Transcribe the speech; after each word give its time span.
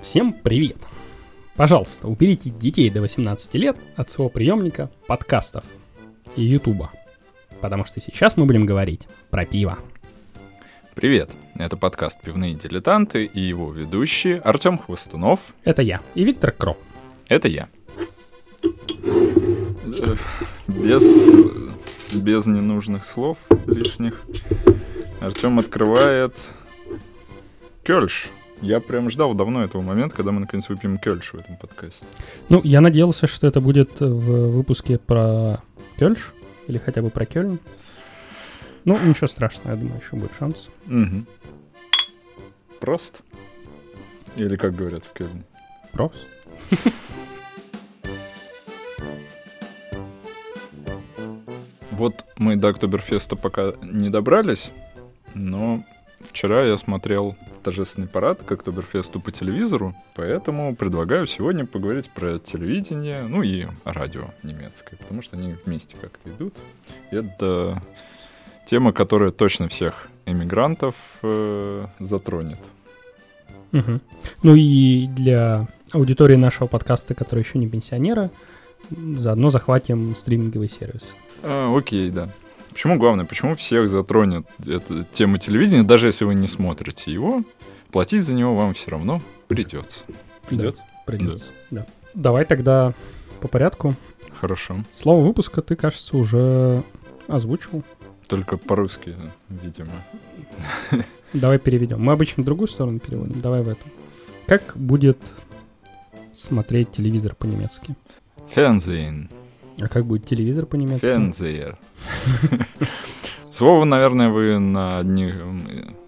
Всем 0.00 0.32
привет! 0.32 0.76
Пожалуйста, 1.54 2.08
уберите 2.08 2.50
детей 2.50 2.90
до 2.90 3.00
18 3.00 3.54
лет 3.54 3.76
от 3.96 4.10
своего 4.10 4.28
приемника 4.28 4.90
подкастов 5.06 5.64
и 6.34 6.42
ютуба, 6.42 6.90
потому 7.60 7.84
что 7.84 8.00
сейчас 8.00 8.36
мы 8.36 8.44
будем 8.46 8.66
говорить 8.66 9.06
про 9.30 9.44
пиво. 9.44 9.78
Привет, 10.96 11.30
это 11.54 11.76
подкаст 11.76 12.20
«Пивные 12.20 12.54
дилетанты» 12.54 13.24
и 13.24 13.40
его 13.40 13.72
ведущие 13.72 14.38
Артем 14.38 14.78
Хвостунов. 14.78 15.54
Это 15.62 15.82
я 15.82 16.00
и 16.16 16.24
Виктор 16.24 16.50
Кроп. 16.50 16.78
Это 17.30 17.46
я. 17.46 17.68
Без, 20.66 21.32
без 22.12 22.46
ненужных 22.46 23.04
слов 23.04 23.38
лишних. 23.66 24.20
Артем 25.20 25.60
открывает 25.60 26.34
Кёльш. 27.84 28.30
Я 28.60 28.80
прям 28.80 29.08
ждал 29.10 29.34
давно 29.34 29.62
этого 29.62 29.80
момента, 29.80 30.16
когда 30.16 30.32
мы 30.32 30.40
наконец 30.40 30.68
выпьем 30.68 30.98
Кёльш 30.98 31.32
в 31.32 31.36
этом 31.36 31.56
подкасте. 31.56 32.04
Ну, 32.48 32.60
я 32.64 32.80
надеялся, 32.80 33.28
что 33.28 33.46
это 33.46 33.60
будет 33.60 34.00
в 34.00 34.50
выпуске 34.50 34.98
про 34.98 35.62
Кёльш 35.98 36.32
или 36.66 36.78
хотя 36.78 37.00
бы 37.00 37.10
про 37.10 37.26
Кёльн. 37.26 37.60
Ну, 38.84 38.98
ничего 38.98 39.28
страшного, 39.28 39.70
я 39.70 39.76
думаю, 39.76 40.00
еще 40.00 40.16
будет 40.16 40.32
шанс. 40.36 40.68
Угу. 40.88 41.24
Прост? 42.80 43.20
Или 44.34 44.56
как 44.56 44.74
говорят 44.74 45.04
в 45.04 45.12
Кельне? 45.12 45.44
Прост. 45.92 46.16
Вот 52.00 52.24
мы 52.38 52.56
до 52.56 52.68
Октоберфеста 52.68 53.36
пока 53.36 53.74
не 53.82 54.08
добрались, 54.08 54.70
но 55.34 55.84
вчера 56.22 56.64
я 56.64 56.78
смотрел 56.78 57.36
торжественный 57.62 58.08
парад 58.08 58.42
к 58.42 58.50
Октоберфесту 58.50 59.20
по 59.20 59.30
телевизору, 59.30 59.94
поэтому 60.16 60.74
предлагаю 60.74 61.26
сегодня 61.26 61.66
поговорить 61.66 62.08
про 62.08 62.38
телевидение, 62.38 63.24
ну 63.28 63.42
и 63.42 63.66
радио 63.84 64.22
немецкое, 64.42 64.98
потому 64.98 65.20
что 65.20 65.36
они 65.36 65.54
вместе 65.66 65.94
как-то 66.00 66.30
идут. 66.30 66.54
Это 67.10 67.82
тема, 68.64 68.94
которая 68.94 69.30
точно 69.30 69.68
всех 69.68 70.08
эмигрантов 70.24 70.94
э, 71.22 71.84
затронет. 71.98 72.60
Угу. 73.72 74.00
Ну 74.42 74.54
и 74.54 75.04
для 75.04 75.68
аудитории 75.92 76.36
нашего 76.36 76.66
подкаста, 76.66 77.14
которые 77.14 77.44
еще 77.44 77.58
не 77.58 77.68
пенсионеры, 77.68 78.30
заодно 78.90 79.50
захватим 79.50 80.14
стриминговый 80.14 80.68
сервис. 80.68 81.12
А, 81.42 81.76
окей, 81.76 82.10
да. 82.10 82.30
Почему 82.70 82.98
главное? 82.98 83.24
Почему 83.24 83.54
всех 83.54 83.88
затронет 83.88 84.46
эта 84.64 85.04
тема 85.12 85.38
телевидения, 85.38 85.82
даже 85.82 86.06
если 86.06 86.24
вы 86.24 86.34
не 86.34 86.46
смотрите 86.46 87.12
его, 87.12 87.42
платить 87.90 88.22
за 88.22 88.34
него 88.34 88.54
вам 88.54 88.74
все 88.74 88.90
равно 88.92 89.20
придется. 89.48 90.04
Придется? 90.48 90.82
Да, 90.82 91.02
придется, 91.06 91.44
да. 91.70 91.80
да. 91.80 91.86
Давай 92.14 92.44
тогда 92.44 92.94
по 93.40 93.48
порядку. 93.48 93.94
Хорошо. 94.32 94.84
Слово 94.90 95.26
выпуска 95.26 95.62
ты, 95.62 95.76
кажется, 95.76 96.16
уже 96.16 96.82
озвучил. 97.26 97.82
Только 98.28 98.56
по-русски, 98.56 99.16
видимо. 99.48 99.92
Давай 101.32 101.58
переведем. 101.58 102.00
Мы 102.00 102.12
обычно 102.12 102.42
в 102.42 102.46
другую 102.46 102.68
сторону 102.68 103.00
переводим. 103.00 103.40
Давай 103.40 103.62
в 103.62 103.68
эту. 103.68 103.84
Как 104.46 104.76
будет 104.76 105.18
смотреть 106.32 106.92
телевизор 106.92 107.34
по-немецки? 107.34 107.94
Fernsehen. 108.54 109.28
А 109.80 109.88
как 109.88 110.04
будет 110.04 110.26
телевизор 110.26 110.66
по-немецки? 110.66 111.06
Fernseher. 111.06 111.76
Слово, 113.50 113.84
наверное, 113.84 114.28
вы 114.28 114.58
на 114.58 114.98
одних, 114.98 115.34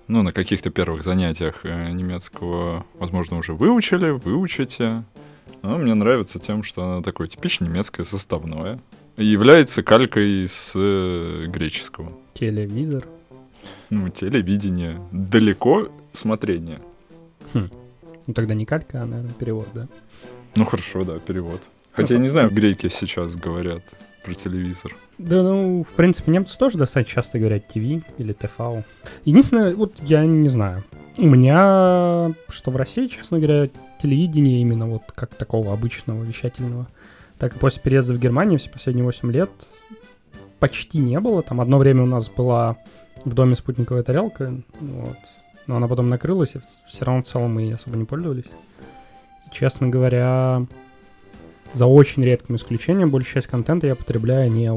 ну, 0.09 0.23
на 0.23 0.33
каких-то 0.33 0.71
первых 0.71 1.05
занятиях 1.05 1.65
э, 1.65 1.91
немецкого, 1.91 2.85
возможно, 2.99 3.39
уже 3.39 3.53
выучили, 3.53 4.11
выучите. 4.11 5.05
Но 5.63 5.79
мне 5.79 5.95
нравится 5.95 6.39
тем, 6.39 6.63
что 6.63 6.85
оно 6.85 7.03
такое 7.03 7.29
типично 7.29 7.65
немецкое 7.65 8.05
составное 8.05 8.81
является 9.17 9.83
калькой 9.83 10.49
с 10.49 10.73
э, 10.75 11.47
греческого. 11.47 12.13
Телевизор. 12.35 13.07
Ну, 13.91 14.09
телевидение. 14.09 15.01
Далеко 15.13 15.89
смотрение. 16.13 16.81
Хм. 17.53 17.69
Ну 18.27 18.35
тогда 18.35 18.55
не 18.55 18.65
калька, 18.65 19.03
а, 19.03 19.07
наверное, 19.07 19.35
перевод, 19.35 19.69
да? 19.75 19.89
Ну 20.55 20.65
хорошо, 20.65 21.05
да, 21.05 21.19
перевод. 21.19 21.61
Хотя 21.93 22.15
я 22.15 22.21
не 22.21 22.29
знаю, 22.29 22.51
греки 22.51 22.89
сейчас 22.89 23.37
говорят 23.37 23.83
про 24.25 24.35
телевизор. 24.35 24.95
Да, 25.19 25.43
ну, 25.43 25.85
в 25.85 25.95
принципе, 25.95 26.31
немцы 26.31 26.57
тоже 26.57 26.79
достаточно 26.79 27.15
часто 27.15 27.39
говорят 27.39 27.67
ТВ 27.69 28.05
или 28.19 28.33
ТФАУ. 28.33 28.85
Единственное, 29.25 29.75
вот 29.75 29.95
я 30.03 30.25
не 30.25 30.49
знаю. 30.49 30.83
У 31.19 31.27
меня, 31.27 32.33
что 32.49 32.71
в 32.71 32.77
России, 32.77 33.07
честно 33.07 33.39
говоря, 33.39 33.69
телевидение 34.01 34.61
именно 34.61 34.87
вот 34.87 35.03
как 35.15 35.35
такого 35.35 35.73
обычного 35.73 36.23
вещательного– 36.23 36.87
так 37.43 37.57
после 37.57 37.83
переезда 37.83 38.15
в 38.15 38.21
Германию 38.21 38.61
все 38.61 38.71
последние 38.71 39.05
8 39.05 39.33
лет 39.33 39.51
почти 40.61 40.99
не 40.99 41.19
было. 41.19 41.43
Там 41.43 41.61
одно 41.61 41.79
время 41.79 42.05
у 42.05 42.07
нас 42.07 42.29
была 42.29 42.77
в 43.25 43.35
доме 43.35 43.57
спутниковая 43.57 44.05
тарелка, 44.05 44.55
вот. 44.79 45.17
но 45.67 45.77
она 45.79 45.89
потом 45.89 46.09
накрылась, 46.09 46.55
и 46.55 46.61
все 46.87 47.05
равно 47.05 47.25
в 47.25 47.27
целом 47.27 47.55
мы 47.55 47.73
особо 47.73 47.97
не 47.97 48.05
пользовались. 48.05 48.45
И, 48.45 49.51
честно 49.53 49.89
говоря, 49.89 50.67
за 51.73 51.87
очень 51.87 52.23
редким 52.23 52.57
исключением, 52.57 53.11
большая 53.11 53.35
часть 53.35 53.47
контента 53.47 53.87
я 53.87 53.95
потребляю 53.95 54.51
не 54.51 54.71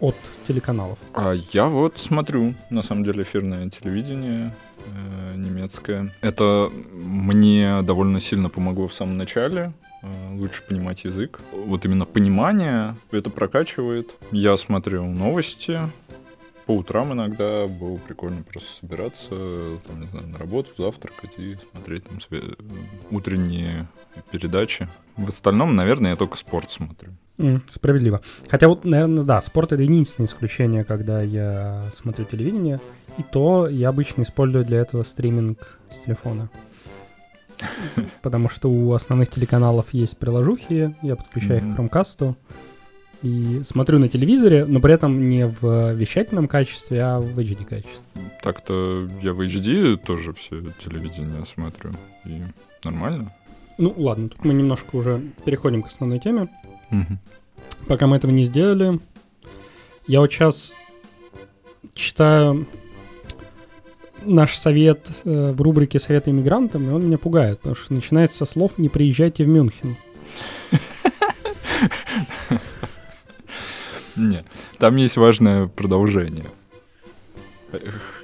от 0.00 0.16
телеканалов. 0.46 0.98
А 1.14 1.34
я 1.52 1.66
вот 1.66 1.98
смотрю, 1.98 2.54
на 2.70 2.82
самом 2.82 3.04
деле, 3.04 3.22
эфирное 3.22 3.68
телевидение 3.68 4.54
э, 4.86 5.36
немецкое. 5.36 6.12
Это 6.20 6.70
мне 6.92 7.82
довольно 7.82 8.20
сильно 8.20 8.48
помогло 8.48 8.86
в 8.88 8.94
самом 8.94 9.16
начале. 9.16 9.72
Э, 10.02 10.06
лучше 10.34 10.62
понимать 10.62 11.04
язык. 11.04 11.40
Вот 11.52 11.84
именно 11.84 12.04
понимание 12.04 12.94
это 13.10 13.30
прокачивает. 13.30 14.10
Я 14.30 14.56
смотрел 14.56 15.04
новости, 15.04 15.80
по 16.68 16.72
утрам 16.72 17.14
иногда 17.14 17.66
было 17.66 17.96
прикольно 17.96 18.42
просто 18.42 18.68
собираться, 18.80 19.30
там, 19.86 20.02
не 20.02 20.06
знаю, 20.08 20.28
на 20.28 20.36
работу, 20.36 20.68
завтракать 20.76 21.30
и 21.38 21.56
смотреть 21.72 22.04
там 22.04 22.18
све- 22.18 22.58
утренние 23.10 23.88
передачи. 24.30 24.86
В 25.16 25.28
остальном, 25.28 25.74
наверное, 25.74 26.10
я 26.10 26.16
только 26.16 26.36
спорт 26.36 26.70
смотрю. 26.70 27.12
Mm, 27.38 27.62
справедливо. 27.70 28.20
Хотя 28.50 28.68
вот, 28.68 28.84
наверное, 28.84 29.24
да, 29.24 29.40
спорт 29.40 29.72
это 29.72 29.82
единственное 29.82 30.28
исключение, 30.28 30.84
когда 30.84 31.22
я 31.22 31.84
смотрю 31.94 32.26
телевидение. 32.26 32.82
И 33.16 33.22
то 33.22 33.66
я 33.66 33.88
обычно 33.88 34.20
использую 34.20 34.66
для 34.66 34.80
этого 34.80 35.04
стриминг 35.04 35.78
с 35.88 36.04
телефона. 36.04 36.50
Потому 38.20 38.50
что 38.50 38.70
у 38.70 38.92
основных 38.92 39.30
телеканалов 39.30 39.94
есть 39.94 40.18
приложухи, 40.18 40.94
я 41.00 41.16
подключаю 41.16 41.60
их 41.60 41.76
к 41.76 41.78
Chromecast 41.78 42.36
и 43.22 43.62
смотрю 43.62 43.98
на 43.98 44.08
телевизоре, 44.08 44.64
но 44.64 44.80
при 44.80 44.94
этом 44.94 45.28
не 45.28 45.46
в 45.46 45.92
вещательном 45.92 46.48
качестве, 46.48 47.02
а 47.02 47.20
в 47.20 47.38
HD 47.38 47.64
качестве. 47.64 48.04
Так-то 48.42 49.08
я 49.22 49.32
в 49.32 49.40
HD 49.40 49.96
тоже 49.96 50.32
все 50.32 50.62
телевидение 50.78 51.44
смотрю, 51.44 51.92
и 52.24 52.42
нормально. 52.84 53.32
Ну 53.76 53.94
ладно, 53.96 54.28
тут 54.28 54.44
мы 54.44 54.54
немножко 54.54 54.96
уже 54.96 55.20
переходим 55.44 55.82
к 55.82 55.86
основной 55.86 56.18
теме. 56.18 56.48
Пока 57.86 58.06
мы 58.06 58.16
этого 58.16 58.30
не 58.30 58.44
сделали, 58.44 59.00
я 60.06 60.20
вот 60.20 60.32
сейчас 60.32 60.74
читаю 61.94 62.66
наш 64.24 64.56
совет 64.56 65.10
э, 65.24 65.52
в 65.52 65.60
рубрике 65.62 65.98
«Советы 65.98 66.30
иммигрантам», 66.30 66.88
и 66.88 66.92
он 66.92 67.06
меня 67.06 67.18
пугает, 67.18 67.58
потому 67.58 67.74
что 67.76 67.94
начинается 67.94 68.38
со 68.38 68.46
слов 68.46 68.78
«Не 68.78 68.88
приезжайте 68.88 69.44
в 69.44 69.48
Мюнхен». 69.48 69.96
Нет, 74.18 74.44
там 74.78 74.96
есть 74.96 75.16
важное 75.16 75.66
продолжение. 75.66 76.46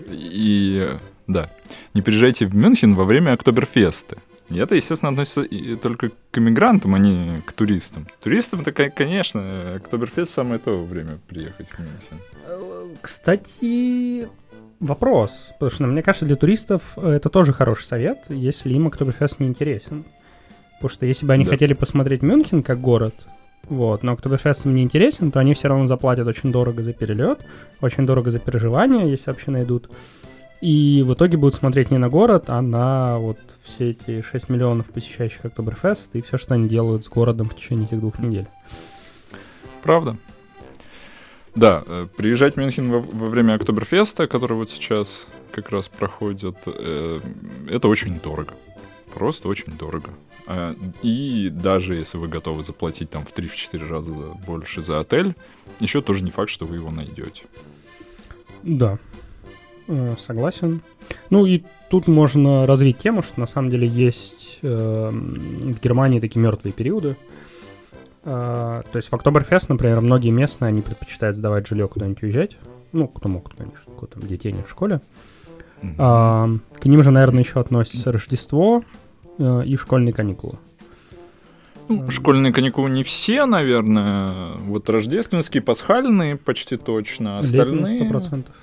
И 0.08 0.88
да, 1.26 1.50
не 1.94 2.02
приезжайте 2.02 2.46
в 2.46 2.54
Мюнхен 2.54 2.94
во 2.94 3.04
время 3.04 3.32
Октоберфеста. 3.32 4.18
И 4.50 4.58
это, 4.58 4.74
естественно, 4.74 5.10
относится 5.10 5.46
только 5.78 6.10
к 6.30 6.38
иммигрантам, 6.38 6.94
а 6.94 6.98
не 6.98 7.40
к 7.46 7.52
туристам. 7.52 8.06
Туристам 8.22 8.60
это, 8.60 8.72
конечно, 8.72 9.76
Октоберфест 9.76 10.34
самое 10.34 10.58
то 10.58 10.84
время 10.84 11.18
приехать 11.28 11.68
в 11.68 11.78
Мюнхен. 11.78 12.96
Кстати, 13.00 14.28
вопрос, 14.80 15.48
потому 15.54 15.70
что, 15.70 15.84
мне 15.84 16.02
кажется, 16.02 16.26
для 16.26 16.36
туристов 16.36 16.82
э, 16.96 17.12
это 17.12 17.28
тоже 17.28 17.52
хороший 17.52 17.84
совет, 17.84 18.18
если 18.28 18.72
им 18.72 18.86
Октоберфест 18.86 19.40
не 19.40 19.46
интересен. 19.46 20.04
Потому 20.74 20.90
что 20.90 21.06
если 21.06 21.24
бы 21.24 21.32
они 21.32 21.44
да. 21.44 21.50
хотели 21.50 21.72
посмотреть 21.72 22.22
Мюнхен 22.22 22.62
как 22.62 22.80
город, 22.80 23.14
вот, 23.68 24.02
но 24.02 24.12
Октоберфест 24.12 24.66
им 24.66 24.74
не 24.74 24.82
интересен, 24.82 25.30
то 25.30 25.40
они 25.40 25.54
все 25.54 25.68
равно 25.68 25.86
заплатят 25.86 26.26
очень 26.26 26.52
дорого 26.52 26.82
за 26.82 26.92
перелет, 26.92 27.46
очень 27.80 28.06
дорого 28.06 28.30
за 28.30 28.38
переживания, 28.38 29.06
если 29.06 29.30
вообще 29.30 29.50
найдут. 29.50 29.88
И 30.60 31.04
в 31.06 31.12
итоге 31.12 31.36
будут 31.36 31.54
смотреть 31.54 31.90
не 31.90 31.98
на 31.98 32.08
город, 32.08 32.44
а 32.48 32.62
на 32.62 33.18
вот 33.18 33.38
все 33.62 33.90
эти 33.90 34.22
6 34.22 34.48
миллионов 34.48 34.86
посещающих 34.86 35.44
Октоберфест 35.44 36.14
и 36.16 36.22
все, 36.22 36.38
что 36.38 36.54
они 36.54 36.68
делают 36.68 37.04
с 37.04 37.08
городом 37.08 37.48
в 37.48 37.54
течение 37.54 37.86
этих 37.86 38.00
двух 38.00 38.18
недель. 38.18 38.46
Правда. 39.82 40.16
Да, 41.54 41.84
э, 41.86 42.06
приезжать 42.16 42.54
в 42.54 42.56
Мюнхен 42.56 42.90
во, 42.90 43.00
во 43.00 43.28
время 43.28 43.54
Октоберфеста, 43.54 44.26
который 44.26 44.54
вот 44.54 44.70
сейчас 44.70 45.28
как 45.52 45.70
раз 45.70 45.88
проходит, 45.88 46.56
э, 46.66 47.20
это 47.68 47.88
очень 47.88 48.18
дорого. 48.18 48.54
Просто 49.12 49.48
очень 49.48 49.76
дорого. 49.76 50.10
А, 50.46 50.74
и 51.02 51.50
даже 51.50 51.94
если 51.94 52.18
вы 52.18 52.28
готовы 52.28 52.64
заплатить 52.64 53.10
там 53.10 53.24
в 53.24 53.32
3-4 53.32 53.88
раза 53.88 54.12
больше 54.46 54.82
за 54.82 55.00
отель, 55.00 55.34
еще 55.80 56.02
тоже 56.02 56.22
не 56.22 56.30
факт, 56.30 56.50
что 56.50 56.66
вы 56.66 56.76
его 56.76 56.90
найдете. 56.90 57.44
Да, 58.62 58.98
э, 59.88 60.16
согласен. 60.18 60.80
Ну 61.30 61.46
и 61.46 61.62
тут 61.90 62.08
можно 62.08 62.66
развить 62.66 62.98
тему, 62.98 63.22
что 63.22 63.40
на 63.40 63.46
самом 63.46 63.70
деле 63.70 63.86
есть 63.86 64.58
э, 64.62 65.10
в 65.10 65.80
Германии 65.80 66.20
такие 66.20 66.40
мертвые 66.40 66.72
периоды. 66.72 67.16
Э, 68.24 68.82
то 68.90 68.96
есть 68.96 69.10
в 69.10 69.14
Октоберфест, 69.14 69.68
например, 69.68 70.00
многие 70.00 70.30
местные, 70.30 70.68
они 70.68 70.82
предпочитают 70.82 71.36
сдавать 71.36 71.66
жилье 71.66 71.88
куда-нибудь 71.88 72.22
уезжать. 72.22 72.56
Ну, 72.92 73.08
кто 73.08 73.28
могут, 73.28 73.54
конечно, 73.54 73.92
кто 73.96 74.06
там 74.06 74.22
детей 74.22 74.52
нет 74.52 74.66
в 74.66 74.70
школе. 74.70 75.00
Mm-hmm. 75.84 75.94
А, 75.98 76.48
к 76.80 76.86
ним 76.86 77.02
же, 77.02 77.10
наверное, 77.10 77.42
еще 77.42 77.60
относится 77.60 78.12
Рождество 78.12 78.82
э, 79.38 79.62
и 79.64 79.76
школьные 79.76 80.12
каникулы. 80.12 80.58
Ну, 81.88 82.10
школьные 82.10 82.52
каникулы 82.52 82.88
не 82.90 83.02
все, 83.02 83.44
наверное. 83.46 84.56
Вот 84.66 84.88
рождественские, 84.88 85.62
пасхальные 85.62 86.36
почти 86.36 86.76
точно. 86.76 87.40
Остальные... 87.40 87.96
Сто 87.96 88.08
процентов. 88.08 88.54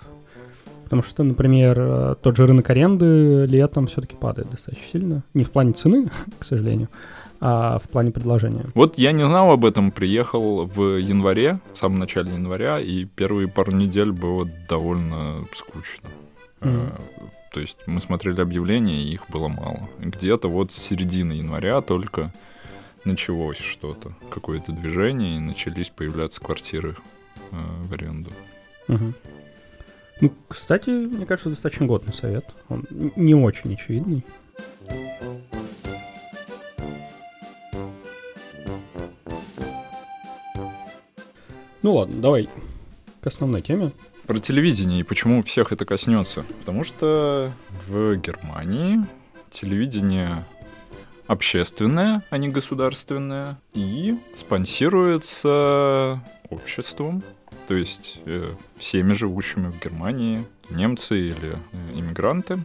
Потому 0.91 1.03
что, 1.03 1.23
например, 1.23 1.77
э, 1.79 2.15
тот 2.21 2.35
же 2.35 2.45
рынок 2.47 2.69
аренды 2.69 3.45
летом 3.45 3.87
все-таки 3.87 4.15
падает 4.15 4.49
достаточно 4.49 4.87
сильно. 4.91 5.23
Не 5.33 5.43
в 5.43 5.51
плане 5.51 5.73
цены, 5.73 6.09
к 6.39 6.43
сожалению, 6.43 6.89
а 7.39 7.79
в 7.79 7.87
плане 7.89 8.11
предложения. 8.11 8.65
Вот 8.75 8.97
я 8.97 9.13
не 9.13 9.25
знал 9.25 9.51
об 9.51 9.63
этом, 9.63 9.91
приехал 9.91 10.65
в 10.65 10.97
январе, 10.97 11.59
в 11.73 11.77
самом 11.77 11.99
начале 11.99 12.33
января, 12.33 12.79
и 12.79 13.05
первые 13.05 13.47
пару 13.47 13.71
недель 13.71 14.11
было 14.11 14.47
довольно 14.67 15.45
скучно. 15.53 16.09
Mm-hmm. 16.61 17.01
То 17.51 17.59
есть 17.59 17.77
мы 17.85 17.99
смотрели 17.99 18.39
объявления, 18.39 19.03
и 19.03 19.13
их 19.13 19.29
было 19.29 19.49
мало. 19.49 19.89
Где-то 19.99 20.47
вот 20.47 20.71
с 20.71 20.77
середины 20.77 21.33
января 21.33 21.81
только 21.81 22.31
началось 23.03 23.57
что-то, 23.57 24.13
какое-то 24.29 24.71
движение, 24.71 25.37
и 25.37 25.39
начались 25.39 25.89
появляться 25.89 26.39
квартиры 26.39 26.95
э, 27.51 27.55
в 27.85 27.93
аренду. 27.93 28.31
Угу. 28.87 29.13
Ну, 30.21 30.33
кстати, 30.47 30.91
мне 30.91 31.25
кажется, 31.25 31.49
достаточно 31.49 31.87
годный 31.87 32.13
совет. 32.13 32.45
Он 32.69 32.85
не 32.89 33.35
очень 33.35 33.73
очевидный. 33.73 34.23
Ну 41.81 41.95
ладно, 41.95 42.21
давай 42.21 42.47
к 43.21 43.27
основной 43.27 43.63
теме. 43.63 43.91
Про 44.27 44.39
телевидение 44.39 45.01
и 45.01 45.03
почему 45.03 45.43
всех 45.43 45.71
это 45.71 45.85
коснется. 45.85 46.45
Потому 46.59 46.83
что 46.83 47.51
в 47.87 48.15
Германии 48.15 48.99
телевидение 49.51 50.43
общественное, 51.27 52.23
а 52.29 52.37
не 52.37 52.49
государственное, 52.49 53.59
и 53.73 54.17
спонсируется 54.35 56.19
обществом, 56.49 57.23
то 57.67 57.73
есть 57.73 58.19
э, 58.25 58.47
всеми 58.75 59.13
живущими 59.13 59.69
в 59.69 59.79
Германии, 59.81 60.45
немцы 60.69 61.19
или 61.19 61.53
э, 61.53 61.99
иммигранты. 61.99 62.59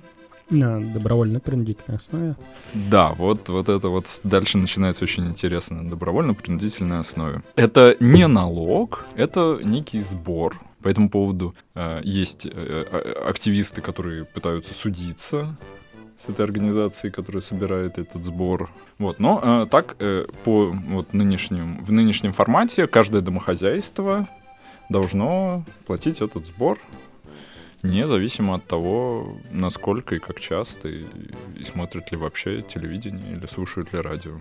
На 0.48 0.80
добровольно-принудительной 0.80 1.96
основе. 1.96 2.36
Да, 2.72 3.12
вот, 3.14 3.48
вот 3.48 3.68
это 3.68 3.88
вот 3.88 4.20
дальше 4.22 4.58
начинается 4.58 5.02
очень 5.04 5.26
интересно. 5.26 5.88
Добровольно-принудительной 5.88 7.00
основе. 7.00 7.42
Это 7.56 7.96
не 7.98 8.26
налог, 8.28 9.04
это 9.16 9.58
некий 9.62 10.00
сбор. 10.00 10.60
По 10.86 10.90
этому 10.90 11.10
поводу 11.10 11.52
э, 11.74 12.00
есть 12.04 12.46
э, 12.46 12.84
активисты, 13.26 13.80
которые 13.80 14.24
пытаются 14.24 14.72
судиться 14.72 15.56
с 16.16 16.28
этой 16.28 16.44
организацией, 16.44 17.10
которая 17.10 17.40
собирает 17.40 17.98
этот 17.98 18.24
сбор. 18.24 18.70
Вот, 18.98 19.18
но 19.18 19.40
э, 19.42 19.66
так 19.68 19.96
э, 19.98 20.26
по 20.44 20.66
вот 20.66 21.12
нынешнем 21.12 21.82
в 21.82 21.90
нынешнем 21.90 22.32
формате 22.32 22.86
каждое 22.86 23.20
домохозяйство 23.20 24.28
должно 24.88 25.64
платить 25.88 26.20
этот 26.20 26.46
сбор 26.46 26.78
независимо 27.82 28.54
от 28.54 28.64
того, 28.68 29.34
насколько 29.50 30.14
и 30.14 30.20
как 30.20 30.38
часто, 30.38 30.86
и, 30.86 31.04
и 31.56 31.64
смотрят 31.64 32.12
ли 32.12 32.16
вообще 32.16 32.62
телевидение 32.62 33.32
или 33.32 33.46
слушают 33.46 33.92
ли 33.92 33.98
радио. 33.98 34.36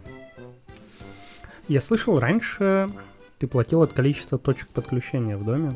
Я 1.67 1.81
слышал, 1.81 2.19
раньше 2.19 2.91
ты 3.39 3.47
платил 3.47 3.81
от 3.81 3.93
количества 3.93 4.37
точек 4.37 4.67
подключения 4.67 5.37
в 5.37 5.43
доме, 5.43 5.75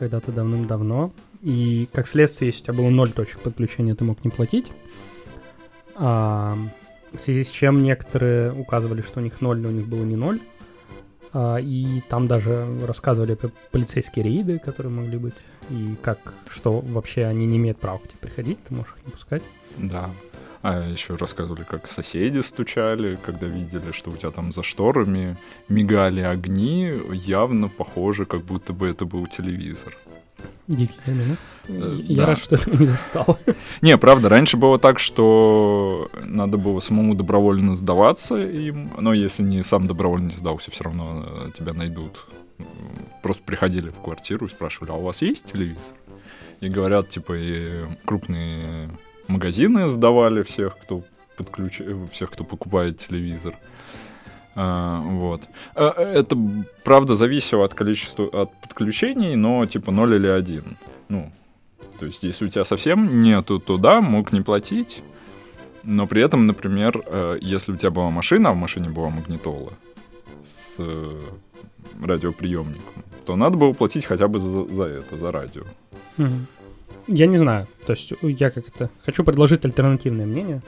когда-то 0.00 0.32
давным-давно, 0.32 1.12
и 1.42 1.88
как 1.92 2.08
следствие, 2.08 2.48
если 2.48 2.62
у 2.62 2.64
тебя 2.64 2.74
было 2.74 2.88
ноль 2.88 3.12
точек 3.12 3.40
подключения, 3.40 3.94
ты 3.94 4.02
мог 4.04 4.24
не 4.24 4.30
платить. 4.30 4.72
А, 5.94 6.56
в 7.12 7.20
связи 7.20 7.44
с 7.44 7.50
чем 7.50 7.82
некоторые 7.82 8.52
указывали, 8.52 9.02
что 9.02 9.20
у 9.20 9.22
них 9.22 9.40
ноль, 9.42 9.58
но 9.58 9.68
у 9.68 9.72
них 9.72 9.86
было 9.86 10.02
не 10.02 10.16
ноль. 10.16 10.40
А, 11.32 11.58
и 11.58 12.00
там 12.08 12.26
даже 12.26 12.66
рассказывали 12.86 13.34
про 13.34 13.50
полицейские 13.70 14.24
рейды, 14.24 14.58
которые 14.58 14.92
могли 14.92 15.18
быть, 15.18 15.34
и 15.68 15.94
как, 16.02 16.34
что 16.48 16.80
вообще 16.80 17.26
они 17.26 17.46
не 17.46 17.58
имеют 17.58 17.78
права 17.78 17.98
к 17.98 18.08
тебе 18.08 18.18
приходить, 18.20 18.58
ты 18.64 18.74
можешь 18.74 18.94
их 18.98 19.06
не 19.06 19.12
пускать. 19.12 19.42
Да. 19.76 20.10
А 20.62 20.86
еще 20.86 21.14
рассказывали, 21.14 21.64
как 21.64 21.88
соседи 21.88 22.40
стучали, 22.40 23.18
когда 23.24 23.46
видели, 23.46 23.92
что 23.92 24.10
у 24.10 24.16
тебя 24.16 24.30
там 24.30 24.52
за 24.52 24.62
шторами 24.62 25.38
мигали 25.68 26.20
огни, 26.20 26.92
явно 27.12 27.68
похоже, 27.68 28.26
как 28.26 28.44
будто 28.44 28.74
бы 28.74 28.88
это 28.88 29.06
был 29.06 29.26
телевизор. 29.26 29.96
Дикий 30.68 30.98
термин, 31.04 31.36
э, 31.66 31.98
Я 32.04 32.16
да. 32.16 32.26
рад, 32.26 32.38
что 32.38 32.54
этого 32.54 32.76
не 32.76 32.86
застал. 32.86 33.38
Не, 33.82 33.96
правда, 33.98 34.28
раньше 34.28 34.56
было 34.56 34.78
так, 34.78 34.98
что 34.98 36.10
надо 36.24 36.58
было 36.58 36.80
самому 36.80 37.14
добровольно 37.14 37.74
сдаваться 37.74 38.36
им, 38.36 38.90
но 38.98 39.12
если 39.12 39.42
не 39.42 39.62
сам 39.62 39.86
добровольно 39.86 40.26
не 40.26 40.34
сдался, 40.34 40.70
все 40.70 40.84
равно 40.84 41.24
э, 41.26 41.50
тебя 41.58 41.72
найдут. 41.72 42.26
Просто 43.22 43.42
приходили 43.42 43.88
в 43.88 44.00
квартиру 44.00 44.46
и 44.46 44.50
спрашивали, 44.50 44.90
а 44.90 44.94
у 44.94 45.02
вас 45.02 45.22
есть 45.22 45.50
телевизор? 45.50 45.96
И 46.60 46.68
говорят, 46.68 47.08
типа, 47.08 47.32
и 47.36 47.84
крупные 48.04 48.90
магазины 49.30 49.88
сдавали 49.88 50.42
всех, 50.42 50.76
кто 50.78 51.02
подключ... 51.36 51.80
всех, 52.10 52.30
кто 52.30 52.44
покупает 52.44 52.98
телевизор. 52.98 53.54
А, 54.54 55.00
вот. 55.00 55.42
А, 55.74 55.90
это, 55.90 56.36
правда, 56.84 57.14
зависело 57.14 57.64
от 57.64 57.74
количества, 57.74 58.26
от 58.26 58.50
подключений, 58.60 59.36
но 59.36 59.66
типа 59.66 59.92
0 59.92 60.14
или 60.14 60.26
1. 60.26 60.76
Ну, 61.08 61.32
то 61.98 62.06
есть, 62.06 62.22
если 62.22 62.46
у 62.46 62.48
тебя 62.48 62.64
совсем 62.64 63.20
нету, 63.20 63.60
то 63.60 63.78
да, 63.78 64.00
мог 64.00 64.32
не 64.32 64.40
платить. 64.40 65.02
Но 65.82 66.06
при 66.06 66.22
этом, 66.22 66.46
например, 66.46 67.02
э, 67.06 67.38
если 67.40 67.72
у 67.72 67.76
тебя 67.76 67.90
была 67.90 68.10
машина, 68.10 68.50
а 68.50 68.52
в 68.52 68.56
машине 68.56 68.90
была 68.90 69.08
магнитола 69.08 69.72
с 70.44 70.76
э, 70.78 71.20
радиоприемником, 72.02 73.04
то 73.24 73.36
надо 73.36 73.56
было 73.56 73.72
платить 73.72 74.04
хотя 74.04 74.28
бы 74.28 74.40
за, 74.40 74.66
за 74.66 74.84
это, 74.84 75.16
за 75.16 75.32
радио. 75.32 75.62
Я 77.06 77.26
не 77.26 77.38
знаю. 77.38 77.66
То 77.86 77.92
есть 77.92 78.12
я 78.22 78.50
как 78.50 78.68
это 78.68 78.90
хочу 79.04 79.24
предложить 79.24 79.64
альтернативное 79.64 80.26
мнение. 80.26 80.62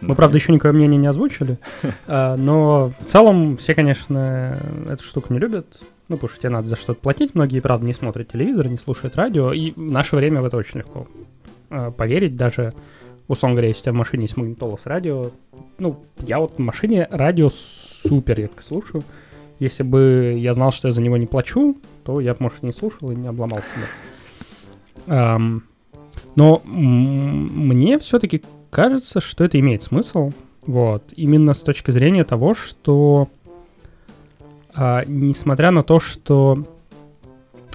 Мы, 0.00 0.14
правда, 0.14 0.38
еще 0.38 0.52
никакое 0.52 0.72
мнение 0.72 0.98
не 0.98 1.08
озвучили, 1.08 1.58
а, 2.06 2.36
но 2.36 2.92
в 3.00 3.04
целом 3.04 3.56
все, 3.56 3.74
конечно, 3.74 4.56
эту 4.88 5.02
штуку 5.02 5.32
не 5.32 5.38
любят. 5.38 5.66
Ну, 6.08 6.16
потому 6.16 6.30
что 6.30 6.40
тебе 6.40 6.50
надо 6.50 6.66
за 6.66 6.76
что-то 6.76 7.00
платить. 7.00 7.34
Многие, 7.34 7.60
правда, 7.60 7.84
не 7.84 7.92
смотрят 7.92 8.28
телевизор, 8.28 8.66
не 8.68 8.78
слушают 8.78 9.16
радио. 9.16 9.52
И 9.52 9.72
в 9.72 9.78
наше 9.78 10.16
время 10.16 10.40
в 10.40 10.46
это 10.46 10.56
очень 10.56 10.78
легко 10.78 11.06
а, 11.68 11.90
поверить. 11.90 12.36
Даже, 12.36 12.72
условно 13.26 13.56
говоря, 13.56 13.68
если 13.68 13.80
у 13.80 13.84
тебя 13.84 13.92
в 13.92 13.96
машине 13.96 14.22
есть 14.22 14.36
магнитола 14.36 14.78
с 14.78 14.86
радио, 14.86 15.32
ну, 15.78 16.02
я 16.20 16.38
вот 16.38 16.54
в 16.56 16.58
машине 16.60 17.06
радио 17.10 17.50
супер 17.50 18.38
редко 18.38 18.62
слушаю. 18.62 19.02
Если 19.58 19.82
бы 19.82 20.36
я 20.38 20.54
знал, 20.54 20.70
что 20.70 20.88
я 20.88 20.92
за 20.92 21.02
него 21.02 21.16
не 21.16 21.26
плачу, 21.26 21.76
то 22.04 22.20
я 22.20 22.32
бы, 22.32 22.38
может, 22.40 22.62
не 22.62 22.72
слушал 22.72 23.10
и 23.10 23.16
не 23.16 23.26
обломал 23.26 23.60
себя. 23.60 23.86
Но 26.38 26.62
мне 26.64 27.98
все-таки 27.98 28.44
кажется, 28.70 29.20
что 29.20 29.42
это 29.42 29.58
имеет 29.58 29.82
смысл. 29.82 30.30
Вот. 30.64 31.02
Именно 31.16 31.52
с 31.52 31.64
точки 31.64 31.90
зрения 31.90 32.22
того, 32.22 32.54
что 32.54 33.28
а, 34.72 35.02
несмотря 35.08 35.72
на 35.72 35.82
то, 35.82 35.98
что 35.98 36.64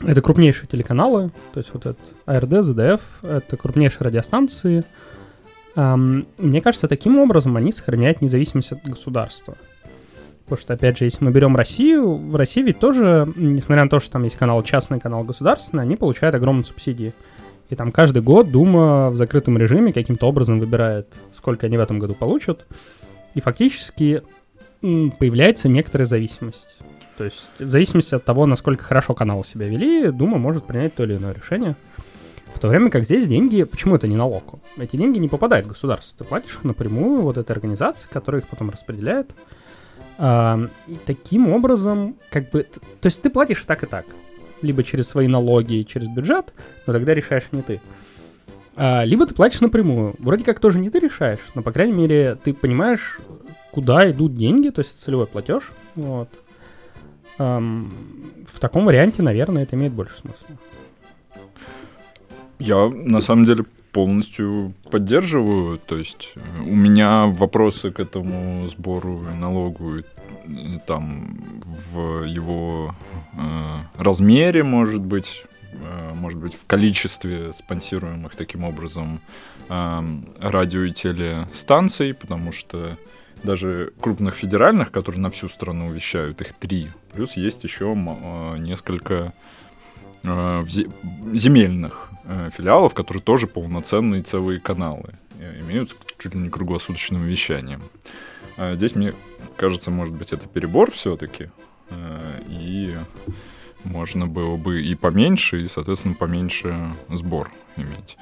это 0.02 0.22
крупнейшие 0.22 0.70
телеканалы, 0.70 1.32
то 1.54 1.60
есть 1.60 1.72
вот 1.74 1.88
это 1.88 2.00
АРД, 2.26 2.64
ЗДФ, 2.64 3.02
это 3.24 3.58
крупнейшие 3.58 4.08
радиостанции, 4.08 4.86
эм, 5.76 6.26
мне 6.38 6.62
кажется, 6.62 6.88
таким 6.88 7.20
образом 7.20 7.58
они 7.58 7.74
сохраняют 7.74 8.22
независимость 8.22 8.72
от 8.72 8.82
государства. 8.84 9.58
Потому 10.46 10.62
что, 10.62 10.74
опять 10.74 10.98
же, 10.98 11.04
если 11.04 11.26
мы 11.26 11.32
берем 11.32 11.58
Россию, 11.58 12.16
в 12.16 12.38
России 12.38 12.62
ведь 12.62 12.80
тоже, 12.80 13.28
несмотря 13.36 13.84
на 13.84 13.90
то, 13.90 14.00
что 14.00 14.12
там 14.12 14.24
есть 14.24 14.38
канал 14.38 14.64
частный, 14.64 15.02
канал 15.02 15.24
государственный, 15.24 15.84
они 15.84 15.98
получают 15.98 16.34
огромные 16.34 16.64
субсидии 16.64 17.14
И 17.74 17.76
там 17.76 17.92
каждый 17.92 18.22
год 18.22 18.52
Дума 18.52 19.10
в 19.10 19.16
закрытом 19.16 19.58
режиме 19.58 19.92
каким-то 19.92 20.28
образом 20.28 20.60
выбирает, 20.60 21.12
сколько 21.32 21.66
они 21.66 21.76
в 21.76 21.82
этом 21.82 21.98
году 21.98 22.14
получат. 22.14 22.68
И 23.34 23.42
фактически 23.42 24.22
появляется 24.82 25.70
некоторая 25.70 26.06
зависимость. 26.06 26.78
То 27.18 27.24
есть 27.24 27.50
в 27.58 27.72
зависимости 27.72 28.14
от 28.14 28.24
того, 28.24 28.46
насколько 28.46 28.84
хорошо 28.84 29.16
каналы 29.16 29.44
себя 29.44 29.68
вели, 29.68 30.12
Дума 30.12 30.38
может 30.38 30.66
принять 30.66 30.94
то 30.94 31.04
или 31.04 31.18
иное 31.18 31.34
решение. 31.34 31.76
В 32.54 32.60
то 32.60 32.68
время 32.68 32.92
как 32.92 33.06
здесь 33.06 33.26
деньги, 33.26 33.64
почему 33.64 33.96
это 33.96 34.08
не 34.08 34.18
налог? 34.18 34.60
Эти 34.78 34.96
деньги 34.96 35.18
не 35.18 35.28
попадают 35.28 35.66
в 35.66 35.70
государство. 35.70 36.20
Ты 36.20 36.26
платишь 36.26 36.54
их 36.54 36.64
напрямую 36.64 37.24
вот 37.24 37.40
этой 37.40 37.54
организации, 37.54 38.08
которая 38.08 38.44
их 38.44 38.48
потом 38.48 38.70
распределяет. 38.70 39.32
И 40.20 40.98
таким 41.08 41.52
образом, 41.52 42.18
как 42.30 42.52
бы, 42.52 42.62
то 42.62 43.08
есть 43.08 43.20
ты 43.24 43.32
платишь 43.32 43.64
так 43.66 43.82
и 43.82 43.88
так. 43.88 44.06
Либо 44.64 44.84
через 44.84 45.08
свои 45.08 45.28
налоги, 45.28 45.84
через 45.84 46.08
бюджет, 46.08 46.54
но 46.88 46.94
тогда 46.94 47.14
решаешь 47.14 47.44
не 47.52 47.62
ты. 47.62 47.80
А, 48.76 49.04
либо 49.04 49.28
ты 49.28 49.36
платишь 49.36 49.62
напрямую. 49.62 50.16
Вроде 50.18 50.44
как 50.44 50.60
тоже 50.60 50.80
не 50.80 50.90
ты 50.90 51.00
решаешь, 51.00 51.40
но, 51.54 51.62
по 51.62 51.72
крайней 51.72 51.94
мере, 51.94 52.36
ты 52.44 52.54
понимаешь, 52.54 53.20
куда 53.72 54.10
идут 54.10 54.36
деньги, 54.36 54.70
то 54.70 54.80
есть 54.80 54.98
целевой 54.98 55.28
платеж. 55.28 55.72
Вот. 55.96 56.30
Эм, 57.38 57.94
в 58.52 58.60
таком 58.60 58.86
варианте, 58.86 59.22
наверное, 59.22 59.64
это 59.64 59.76
имеет 59.76 59.94
больше 59.94 60.18
смысла. 60.18 60.48
Я 62.60 62.90
на 62.90 63.22
самом 63.22 63.46
деле 63.46 63.66
полностью 63.94 64.74
поддерживаю. 64.92 65.80
То 65.80 65.98
есть 65.98 66.36
у 66.60 66.76
меня 66.76 67.26
вопросы 67.28 67.92
к 67.92 68.00
этому 68.00 68.68
сбору 68.68 69.24
налогу 69.40 70.04
там 70.86 71.62
в 71.64 72.26
его 72.26 72.96
э, 73.34 74.02
размере, 74.02 74.64
может 74.64 75.02
быть, 75.02 75.44
э, 75.74 76.14
может 76.16 76.40
быть, 76.40 76.56
в 76.56 76.66
количестве 76.66 77.54
спонсируемых 77.54 78.36
таким 78.36 78.64
образом 78.64 79.22
э, 79.70 80.02
радио 80.40 80.84
и 80.84 80.92
телестанций, 80.92 82.14
потому 82.14 82.52
что 82.52 82.98
даже 83.44 83.94
крупных 84.00 84.36
федеральных, 84.36 84.92
которые 84.92 85.22
на 85.22 85.30
всю 85.30 85.50
страну 85.50 85.92
вещают, 85.92 86.42
их 86.42 86.54
три. 86.54 86.90
Плюс 87.14 87.34
есть 87.34 87.64
еще 87.64 87.94
э, 87.94 88.58
несколько 88.58 89.34
э, 90.24 90.64
земельных 91.34 92.10
э, 92.24 92.50
филиалов, 92.56 92.94
которые 92.94 93.22
тоже 93.22 93.48
полноценные 93.48 94.24
целые 94.24 94.60
каналы, 94.60 95.14
имеют 95.62 95.96
чуть 96.18 96.34
ли 96.34 96.40
не 96.40 96.50
круглосуточным 96.50 97.24
вещанием. 97.24 97.82
Здесь, 98.58 98.96
мне 98.96 99.14
кажется, 99.56 99.92
может 99.92 100.14
быть, 100.14 100.34
это 100.34 100.48
перебор 100.48 100.92
все-таки, 100.92 101.50
и 102.48 102.96
можно 103.84 104.28
было 104.28 104.58
бы 104.58 104.82
и 104.82 104.96
поменьше, 104.96 105.62
и, 105.62 105.68
соответственно, 105.68 106.16
поменьше 106.16 106.76
сбор 107.10 107.52
иметь. 107.78 108.18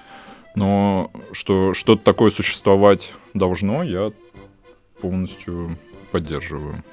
Но 0.55 1.11
что 1.31 1.73
что-то 1.73 2.03
такое 2.03 2.31
существовать 2.31 3.13
должно, 3.33 3.83
я 3.83 4.11
полностью 5.01 5.77
поддерживаю. 6.11 6.83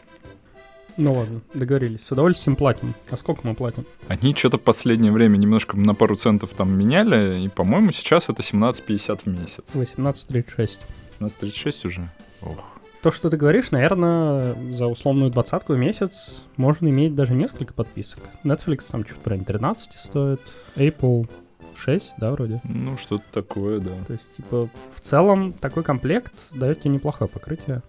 Ну 0.97 1.14
ладно, 1.14 1.40
договорились. 1.54 2.00
С 2.04 2.11
удовольствием 2.11 2.57
платим. 2.57 2.92
А 3.09 3.16
сколько 3.16 3.47
мы 3.47 3.54
платим? 3.54 3.87
Они 4.09 4.35
что-то 4.35 4.59
в 4.59 4.62
последнее 4.62 5.12
время 5.12 5.37
немножко 5.37 5.76
на 5.76 5.95
пару 5.95 6.16
центов 6.16 6.54
там 6.54 6.76
меняли, 6.76 7.40
и, 7.40 7.49
по-моему, 7.49 7.92
сейчас 7.92 8.28
это 8.28 8.42
17,50 8.42 9.21
в 9.25 9.26
месяц. 9.26 9.64
18,36. 9.75 10.80
18,36 11.21 11.87
уже? 11.87 12.09
Ох. 12.42 12.77
То, 13.02 13.12
что 13.12 13.31
ты 13.31 13.37
говоришь, 13.37 13.71
наверное, 13.71 14.57
за 14.73 14.87
условную 14.87 15.31
двадцатку 15.31 15.75
в 15.75 15.78
месяц 15.78 16.45
можно 16.57 16.88
иметь 16.88 17.14
даже 17.14 17.33
несколько 17.33 17.73
подписок. 17.73 18.21
Netflix 18.43 18.90
там 18.90 19.05
чуть 19.05 19.19
в 19.23 19.26
районе 19.26 19.45
13 19.45 19.93
стоит, 19.93 20.40
Apple 20.75 21.28
6, 21.76 22.14
да, 22.19 22.33
вроде? 22.33 22.61
Ну, 22.64 22.99
что-то 22.99 23.25
такое, 23.33 23.78
да. 23.78 23.93
То 24.07 24.14
есть, 24.14 24.37
типа, 24.37 24.69
в 24.93 25.00
целом 25.00 25.52
такой 25.52 25.85
комплект 25.85 26.35
дает 26.52 26.81
тебе 26.81 26.95
неплохое 26.95 27.31
покрытие. 27.31 27.83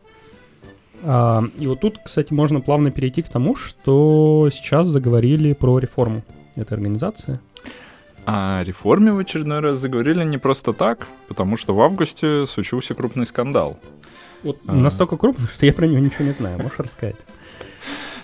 А, 1.03 1.43
и 1.57 1.65
вот 1.65 1.79
тут, 1.79 1.97
кстати, 2.03 2.31
можно 2.31 2.61
плавно 2.61 2.91
перейти 2.91 3.23
к 3.23 3.29
тому, 3.29 3.55
что 3.55 4.49
сейчас 4.53 4.87
заговорили 4.87 5.53
про 5.53 5.79
реформу 5.79 6.21
этой 6.55 6.73
организации. 6.73 7.39
О 8.25 8.61
реформе 8.63 9.11
в 9.11 9.17
очередной 9.17 9.59
раз 9.59 9.79
заговорили 9.79 10.23
не 10.23 10.37
просто 10.37 10.73
так, 10.73 11.07
потому 11.27 11.57
что 11.57 11.73
в 11.73 11.81
августе 11.81 12.45
случился 12.45 12.93
крупный 12.93 13.25
скандал. 13.25 13.79
Вот 14.43 14.57
а... 14.67 14.73
настолько 14.73 15.17
крупный, 15.17 15.47
что 15.47 15.65
я 15.65 15.73
про 15.73 15.85
него 15.85 15.99
ничего 15.99 16.25
не 16.25 16.33
знаю. 16.33 16.61
Можешь 16.61 16.79
рассказать? 16.79 17.17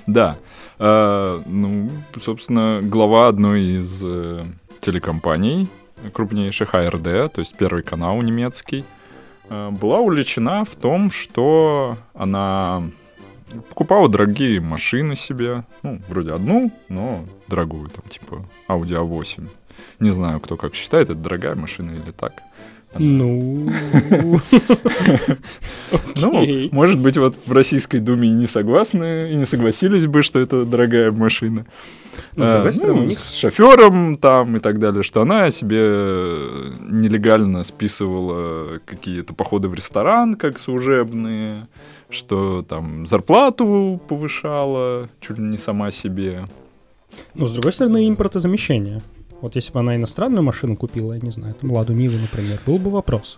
Да. 0.07 0.37
А, 0.77 1.41
ну, 1.45 1.89
собственно, 2.19 2.79
глава 2.81 3.27
одной 3.27 3.79
из 3.79 4.01
э, 4.03 4.43
телекомпаний, 4.79 5.67
крупнейших 6.13 6.75
АРД, 6.75 7.33
то 7.33 7.39
есть 7.39 7.55
Первый 7.55 7.83
канал 7.83 8.21
немецкий, 8.21 8.85
Э, 9.49 9.69
была 9.69 9.99
увлечена 9.99 10.65
в 10.65 10.75
том, 10.75 11.11
что 11.11 11.97
она 12.13 12.83
покупала 13.69 14.09
дорогие 14.09 14.59
машины 14.59 15.15
себе, 15.15 15.63
ну, 15.83 16.01
вроде 16.07 16.33
одну, 16.33 16.71
но 16.89 17.25
дорогую, 17.47 17.89
там, 17.89 18.03
типа 18.09 18.45
Audi 18.67 18.99
A8. 18.99 19.47
Не 19.99 20.09
знаю, 20.09 20.39
кто 20.39 20.57
как 20.57 20.73
считает, 20.73 21.09
это 21.09 21.19
дорогая 21.19 21.55
машина 21.55 21.91
или 21.91 22.11
так. 22.11 22.33
Ну... 22.99 23.69
Ну, 26.17 26.69
может 26.71 26.99
быть, 26.99 27.17
вот 27.17 27.35
в 27.45 27.51
Российской 27.51 27.99
Думе 27.99 28.29
и 28.29 28.31
не 28.31 28.47
согласны, 28.47 29.31
и 29.31 29.35
не 29.35 29.45
согласились 29.45 30.07
бы, 30.07 30.23
что 30.23 30.39
это 30.39 30.65
дорогая 30.65 31.11
машина. 31.11 31.65
Ну, 32.35 32.43
а, 32.45 32.71
ну, 32.83 33.09
с 33.11 33.33
шофером 33.33 34.15
там 34.15 34.57
и 34.57 34.59
так 34.59 34.79
далее, 34.79 35.03
что 35.03 35.21
она 35.21 35.51
себе 35.51 35.79
нелегально 36.89 37.63
списывала 37.63 38.79
какие-то 38.85 39.33
походы 39.33 39.67
в 39.67 39.73
ресторан, 39.73 40.35
как 40.35 40.59
служебные, 40.59 41.67
что 42.09 42.65
там 42.67 43.07
зарплату 43.07 43.99
повышала 44.07 45.09
чуть 45.19 45.37
ли 45.37 45.43
не 45.43 45.57
сама 45.57 45.91
себе. 45.91 46.47
Ну, 47.33 47.47
с 47.47 47.51
другой 47.51 47.73
стороны, 47.73 48.07
импортозамещение. 48.07 49.01
Вот 49.45 49.53
если 49.55 49.71
бы 49.71 49.79
она 49.79 49.95
иностранную 49.95 50.41
машину 50.41 50.75
купила, 50.75 51.13
я 51.13 51.19
не 51.19 51.29
знаю, 51.29 51.53
там 51.53 51.71
Ладу 51.71 51.93
Ниву, 51.93 52.17
например, 52.17 52.59
был 52.65 52.79
бы 52.79 52.89
вопрос. 52.89 53.37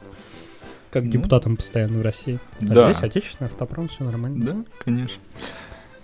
Как 0.89 1.03
ну, 1.03 1.11
депутатам 1.11 1.57
постоянно 1.57 1.99
в 1.99 2.01
России. 2.01 2.39
А 2.61 2.65
да. 2.65 2.93
здесь 2.93 3.03
отечественный 3.03 3.49
автопром, 3.49 3.89
все 3.89 4.05
нормально. 4.05 4.45
Да, 4.45 4.55
конечно. 4.85 5.21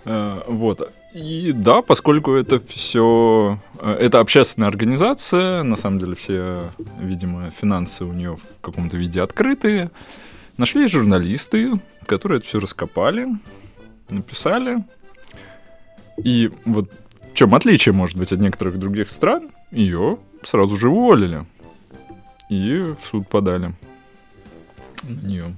А, 0.04 0.44
вот. 0.46 0.92
И 1.14 1.52
да, 1.52 1.80
поскольку 1.80 2.34
это 2.34 2.60
все, 2.60 3.58
э, 3.80 3.92
это 3.92 4.20
общественная 4.20 4.68
организация, 4.68 5.62
на 5.62 5.76
самом 5.76 5.98
деле 6.00 6.14
все, 6.16 6.68
видимо, 7.00 7.50
финансы 7.58 8.04
у 8.04 8.12
нее 8.12 8.36
в 8.36 8.60
каком-то 8.60 8.98
виде 8.98 9.22
открытые, 9.22 9.90
нашлись 10.58 10.90
журналисты, 10.90 11.80
которые 12.04 12.40
это 12.40 12.46
все 12.46 12.60
раскопали, 12.60 13.28
написали. 14.10 14.84
И 16.22 16.50
вот 16.66 16.90
в 17.34 17.36
чем 17.36 17.52
отличие, 17.56 17.92
может 17.92 18.16
быть, 18.16 18.30
от 18.30 18.38
некоторых 18.38 18.78
других 18.78 19.10
стран, 19.10 19.50
ее 19.74 20.18
сразу 20.42 20.76
же 20.76 20.88
уволили. 20.88 21.44
И 22.48 22.94
в 22.98 23.04
суд 23.04 23.28
подали 23.28 23.74
на 25.02 25.26
нее. 25.26 25.56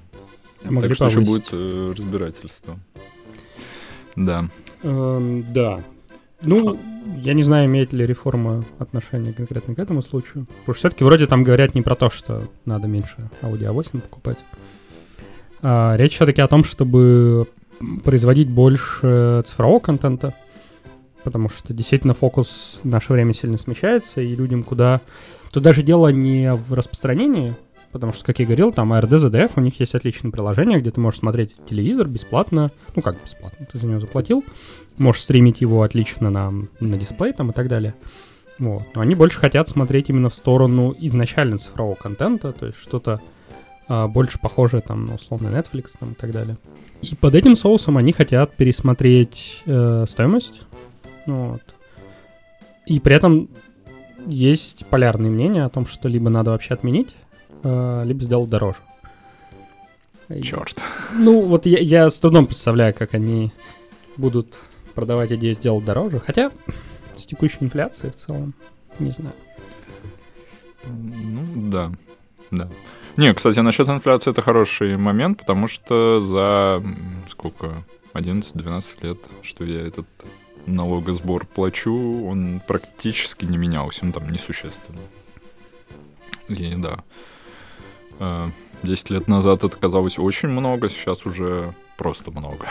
А 0.64 0.80
так 0.80 0.94
что 0.94 1.06
еще 1.06 1.20
будет 1.20 1.48
э, 1.52 1.94
разбирательство. 1.96 2.78
Да. 4.16 4.48
Эм, 4.82 5.44
да. 5.52 5.82
Ну, 6.42 6.74
а. 6.74 6.78
я 7.22 7.34
не 7.34 7.42
знаю, 7.42 7.66
имеет 7.66 7.92
ли 7.92 8.06
реформа 8.06 8.64
отношение 8.78 9.32
конкретно 9.32 9.74
к 9.74 9.78
этому 9.78 10.02
случаю. 10.02 10.46
Потому 10.46 10.64
что 10.64 10.72
все-таки 10.74 11.04
вроде 11.04 11.26
там 11.26 11.44
говорят 11.44 11.74
не 11.74 11.82
про 11.82 11.94
то, 11.94 12.10
что 12.10 12.42
надо 12.64 12.88
меньше 12.88 13.30
Audi 13.42 13.70
A8 13.70 14.00
покупать. 14.00 14.38
А, 15.62 15.94
речь 15.96 16.14
все-таки 16.14 16.40
о 16.40 16.48
том, 16.48 16.64
чтобы 16.64 17.46
производить 18.04 18.48
больше 18.48 19.42
цифрового 19.46 19.80
контента, 19.80 20.34
потому 21.26 21.48
что 21.48 21.74
действительно 21.74 22.14
фокус 22.14 22.78
в 22.84 22.86
наше 22.86 23.12
время 23.12 23.34
сильно 23.34 23.58
смещается, 23.58 24.20
и 24.20 24.36
людям 24.36 24.62
куда... 24.62 25.00
Тут 25.52 25.64
даже 25.64 25.82
дело 25.82 26.06
не 26.06 26.54
в 26.54 26.72
распространении, 26.72 27.56
потому 27.90 28.12
что, 28.12 28.24
как 28.24 28.38
я 28.38 28.44
говорил, 28.44 28.70
там 28.70 28.92
ARD, 28.92 29.10
ZDF, 29.10 29.50
у 29.56 29.60
них 29.60 29.80
есть 29.80 29.96
отличное 29.96 30.30
приложение, 30.30 30.78
где 30.78 30.92
ты 30.92 31.00
можешь 31.00 31.18
смотреть 31.18 31.56
телевизор 31.68 32.06
бесплатно, 32.06 32.70
ну 32.94 33.02
как 33.02 33.16
бесплатно, 33.20 33.66
ты 33.66 33.76
за 33.76 33.86
него 33.86 33.98
заплатил, 33.98 34.44
можешь 34.98 35.22
стримить 35.22 35.60
его 35.60 35.82
отлично 35.82 36.30
на, 36.30 36.52
на 36.78 36.96
дисплей 36.96 37.32
там 37.32 37.50
и 37.50 37.52
так 37.52 37.66
далее. 37.66 37.96
Вот. 38.60 38.84
Но 38.94 39.00
они 39.00 39.16
больше 39.16 39.40
хотят 39.40 39.68
смотреть 39.68 40.08
именно 40.08 40.30
в 40.30 40.34
сторону 40.34 40.94
изначально 41.00 41.58
цифрового 41.58 41.96
контента, 41.96 42.52
то 42.52 42.66
есть 42.66 42.78
что-то 42.78 43.20
а, 43.88 44.06
больше 44.06 44.38
похожее 44.38 44.80
там 44.80 45.06
на 45.06 45.16
условно 45.16 45.48
Netflix 45.48 45.94
там, 45.98 46.12
и 46.12 46.14
так 46.14 46.30
далее. 46.30 46.56
И 47.02 47.16
под 47.16 47.34
этим 47.34 47.56
соусом 47.56 47.96
они 47.96 48.12
хотят 48.12 48.54
пересмотреть 48.54 49.62
э, 49.66 50.04
стоимость 50.08 50.62
вот. 51.26 51.62
И 52.86 53.00
при 53.00 53.14
этом 53.14 53.48
есть 54.26 54.86
полярные 54.86 55.30
мнения 55.30 55.64
о 55.64 55.68
том, 55.68 55.86
что 55.86 56.08
либо 56.08 56.30
надо 56.30 56.50
вообще 56.50 56.74
отменить, 56.74 57.14
э, 57.62 58.02
либо 58.04 58.22
сделать 58.22 58.50
дороже. 58.50 58.78
Черт. 60.42 60.82
Ну, 61.12 61.42
вот 61.42 61.66
я, 61.66 61.78
я 61.78 62.10
с 62.10 62.18
трудом 62.18 62.46
представляю, 62.46 62.92
как 62.94 63.14
они 63.14 63.52
будут 64.16 64.58
продавать 64.94 65.30
идею 65.32 65.54
сделать 65.54 65.84
дороже. 65.84 66.18
Хотя 66.18 66.50
с 67.14 67.26
текущей 67.26 67.58
инфляцией 67.60 68.12
в 68.12 68.16
целом, 68.16 68.54
не 68.98 69.12
знаю. 69.12 69.34
Ну, 70.84 71.70
да, 71.70 71.92
да. 72.50 72.68
Не, 73.16 73.32
кстати, 73.34 73.60
насчет 73.60 73.88
инфляции 73.88 74.30
это 74.30 74.42
хороший 74.42 74.96
момент, 74.96 75.38
потому 75.38 75.68
что 75.68 76.20
за 76.20 76.82
сколько, 77.28 77.84
11-12 78.14 78.84
лет, 79.02 79.18
что 79.42 79.64
я 79.64 79.80
этот 79.86 80.06
налогосбор 80.66 81.46
плачу, 81.46 82.26
он 82.26 82.60
практически 82.66 83.44
не 83.44 83.58
менялся, 83.58 84.04
он 84.04 84.12
там 84.12 84.30
несущественно. 84.30 85.00
И 86.48 86.74
да, 86.76 88.52
10 88.82 89.10
э, 89.10 89.14
лет 89.14 89.28
назад 89.28 89.64
это 89.64 89.76
казалось 89.76 90.18
очень 90.18 90.48
много, 90.48 90.88
сейчас 90.88 91.26
уже 91.26 91.72
просто 91.96 92.30
много. 92.30 92.66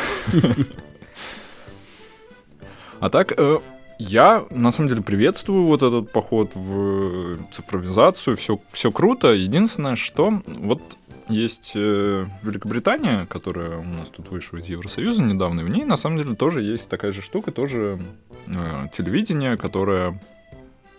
А 3.01 3.09
так, 3.09 3.33
э, 3.37 3.59
я 3.99 4.45
на 4.49 4.71
самом 4.71 4.89
деле 4.89 5.01
приветствую 5.01 5.65
вот 5.65 5.83
этот 5.83 6.11
поход 6.11 6.51
в 6.55 7.37
цифровизацию, 7.51 8.37
все, 8.37 8.59
все 8.71 8.91
круто. 8.91 9.33
Единственное, 9.33 9.95
что 9.95 10.41
вот 10.45 10.81
есть 11.29 11.71
э, 11.75 12.25
Великобритания, 12.43 13.25
которая 13.27 13.77
у 13.77 13.83
нас 13.83 14.09
тут 14.09 14.29
вышла 14.29 14.57
из 14.57 14.67
Евросоюза 14.67 15.21
недавно, 15.21 15.61
и 15.61 15.63
в 15.63 15.69
ней 15.69 15.83
на 15.83 15.97
самом 15.97 16.17
деле 16.17 16.35
тоже 16.35 16.61
есть 16.61 16.89
такая 16.89 17.11
же 17.11 17.21
штука, 17.21 17.51
тоже 17.51 17.99
э, 18.47 18.87
телевидение, 18.93 19.57
которое 19.57 20.19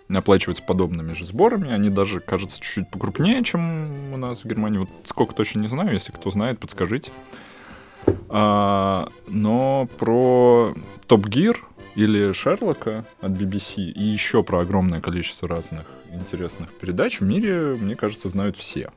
оплачивается 0.08 0.62
подобными 0.62 1.12
же 1.14 1.26
сборами. 1.26 1.72
Они 1.72 1.90
даже, 1.90 2.20
кажется, 2.20 2.60
чуть-чуть 2.60 2.90
покрупнее, 2.90 3.42
чем 3.42 4.12
у 4.12 4.16
нас 4.16 4.44
в 4.44 4.46
Германии. 4.46 4.78
Вот 4.78 4.88
сколько 5.04 5.34
точно 5.34 5.60
не 5.60 5.68
знаю, 5.68 5.92
если 5.92 6.12
кто 6.12 6.30
знает, 6.30 6.58
подскажите. 6.58 7.10
А, 8.28 9.08
но 9.26 9.88
про 9.98 10.74
Top 11.08 11.22
Gear 11.22 11.56
или 11.96 12.32
Шерлока 12.32 13.04
от 13.20 13.32
BBC 13.32 13.76
и 13.78 14.02
еще 14.02 14.42
про 14.42 14.60
огромное 14.60 15.00
количество 15.00 15.48
разных 15.48 15.86
интересных 16.12 16.72
передач 16.74 17.20
в 17.20 17.24
мире, 17.24 17.76
мне 17.76 17.96
кажется, 17.96 18.28
знают 18.28 18.56
все. 18.56 18.90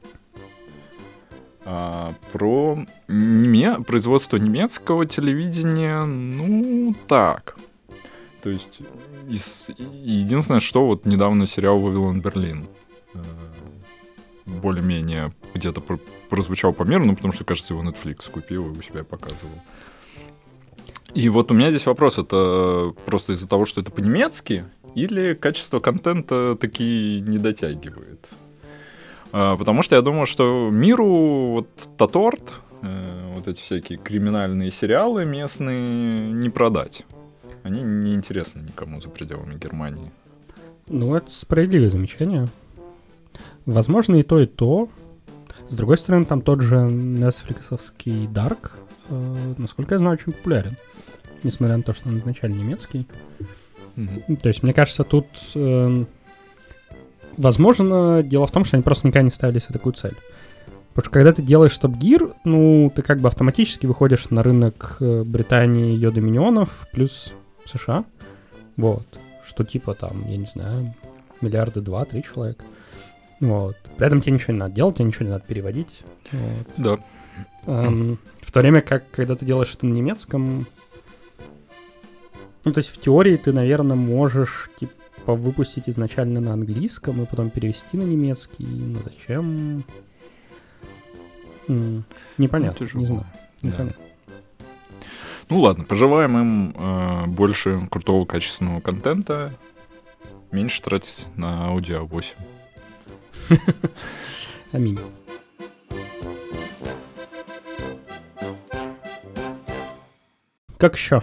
А, 1.65 2.13
про 2.31 2.77
неме... 3.07 3.79
производство 3.85 4.37
немецкого 4.37 5.05
телевидения, 5.05 6.03
ну, 6.05 6.95
так. 7.07 7.57
То 8.41 8.49
есть, 8.49 8.79
из... 9.27 9.69
единственное, 9.77 10.61
что 10.61 10.85
вот 10.85 11.05
недавно 11.05 11.45
сериал 11.45 11.79
«Вавилон 11.79 12.21
Берлин» 12.21 12.67
э, 13.13 13.19
более-менее 14.45 15.33
где-то 15.53 15.83
прозвучал 16.29 16.73
по 16.73 16.83
миру, 16.83 17.05
ну, 17.05 17.15
потому 17.15 17.33
что, 17.33 17.43
кажется, 17.43 17.73
его 17.73 17.83
Netflix 17.83 18.31
купил 18.31 18.67
и 18.67 18.77
у 18.77 18.81
себя 18.81 19.03
показывал. 19.03 19.61
И 21.13 21.27
вот 21.27 21.51
у 21.51 21.53
меня 21.53 21.71
здесь 21.71 21.85
вопрос, 21.85 22.17
это 22.17 22.93
просто 23.05 23.33
из-за 23.33 23.47
того, 23.47 23.65
что 23.65 23.81
это 23.81 23.91
по-немецки, 23.91 24.65
или 24.95 25.33
качество 25.33 25.79
контента 25.79 26.55
таки 26.55 27.21
не 27.25 27.37
дотягивает? 27.37 28.27
А, 29.31 29.57
потому 29.57 29.83
что 29.83 29.95
я 29.95 30.01
думаю, 30.01 30.25
что 30.25 30.69
миру 30.71 31.51
вот 31.51 31.69
Таторт, 31.97 32.53
э, 32.81 33.33
вот 33.35 33.47
эти 33.47 33.61
всякие 33.61 33.97
криминальные 33.97 34.71
сериалы 34.71 35.25
местные 35.25 36.31
не 36.31 36.49
продать. 36.49 37.05
Они 37.63 37.81
не 37.81 38.13
интересны 38.13 38.61
никому 38.61 39.01
за 39.01 39.09
пределами 39.09 39.57
Германии. 39.57 40.11
Ну, 40.87 41.13
это 41.13 41.29
справедливое 41.31 41.89
замечание. 41.89 42.47
Возможно, 43.65 44.15
и 44.15 44.23
то, 44.23 44.39
и 44.39 44.47
то. 44.47 44.89
С 45.67 45.75
другой 45.75 45.97
стороны, 45.99 46.25
там 46.25 46.41
тот 46.41 46.61
же 46.61 46.77
Netflixовский 46.77 48.27
Dark, 48.27 48.71
э, 49.09 49.53
насколько 49.57 49.95
я 49.95 49.99
знаю, 49.99 50.15
очень 50.15 50.33
популярен. 50.33 50.75
Несмотря 51.43 51.77
на 51.77 51.83
то, 51.83 51.93
что 51.93 52.09
он 52.09 52.17
изначально 52.17 52.55
немецкий. 52.55 53.07
Mm-hmm. 53.95 54.37
То 54.37 54.47
есть, 54.49 54.63
мне 54.63 54.73
кажется, 54.73 55.03
тут... 55.03 55.27
Э, 55.53 56.05
возможно, 57.39 58.21
дело 58.21 58.45
в 58.45 58.51
том, 58.51 58.65
что 58.65 58.77
они 58.77 58.83
просто 58.83 59.07
никогда 59.07 59.23
не 59.23 59.31
ставили 59.31 59.59
себе 59.59 59.73
такую 59.73 59.93
цель. 59.93 60.15
Потому 60.93 61.03
что 61.03 61.11
когда 61.11 61.33
ты 61.33 61.41
делаешь 61.41 61.77
Gear, 61.79 62.35
ну, 62.43 62.91
ты 62.93 63.01
как 63.01 63.19
бы 63.19 63.29
автоматически 63.29 63.85
выходишь 63.85 64.29
на 64.29 64.43
рынок 64.43 64.97
э, 64.99 65.23
Британии, 65.23 65.93
ее 65.93 66.11
доминионов, 66.11 66.87
плюс 66.91 67.31
США. 67.65 68.03
Вот. 68.75 69.05
Что 69.47 69.63
типа 69.63 69.93
там, 69.93 70.27
я 70.27 70.37
не 70.37 70.45
знаю, 70.45 70.93
миллиарды 71.41 71.79
два, 71.81 72.03
три 72.05 72.23
человека. 72.23 72.65
Вот. 73.39 73.77
При 73.97 74.07
этом 74.07 74.19
тебе 74.19 74.33
ничего 74.33 74.53
не 74.53 74.59
надо 74.59 74.75
делать, 74.75 74.95
тебе 74.95 75.05
ничего 75.05 75.25
не 75.25 75.31
надо 75.31 75.45
переводить. 75.47 76.03
Вот. 76.31 76.67
Да. 76.77 76.99
Эм, 77.67 78.19
в 78.41 78.51
то 78.51 78.59
время 78.59 78.81
как, 78.81 79.09
когда 79.11 79.35
ты 79.35 79.45
делаешь 79.45 79.73
это 79.73 79.85
на 79.85 79.93
немецком, 79.93 80.67
ну, 82.65 82.73
то 82.73 82.79
есть 82.79 82.89
в 82.89 82.99
теории 82.99 83.37
ты, 83.37 83.53
наверное, 83.53 83.95
можешь, 83.95 84.69
типа, 84.77 84.91
выпустить 85.35 85.87
изначально 85.87 86.39
на 86.39 86.53
английском 86.53 87.21
и 87.21 87.25
потом 87.25 87.49
перевести 87.49 87.97
на 87.97 88.03
немецкий. 88.03 88.65
Но 88.65 88.99
зачем? 89.03 89.83
М-м, 91.67 92.05
непонятно, 92.37 92.87
ну, 92.93 92.99
не 92.99 93.05
знаю. 93.05 93.25
Непонятно. 93.61 93.95
Да. 93.97 94.09
Ну 95.49 95.59
ладно, 95.61 95.83
пожелаем 95.83 96.37
им 96.37 96.75
э, 96.77 97.25
больше 97.25 97.87
крутого 97.89 98.25
качественного 98.25 98.81
контента, 98.81 99.53
меньше 100.51 100.81
тратить 100.81 101.27
на 101.35 101.65
аудио 101.65 102.05
8. 102.05 102.35
Аминь. 104.71 104.99
Как 110.77 110.95
еще 110.95 111.21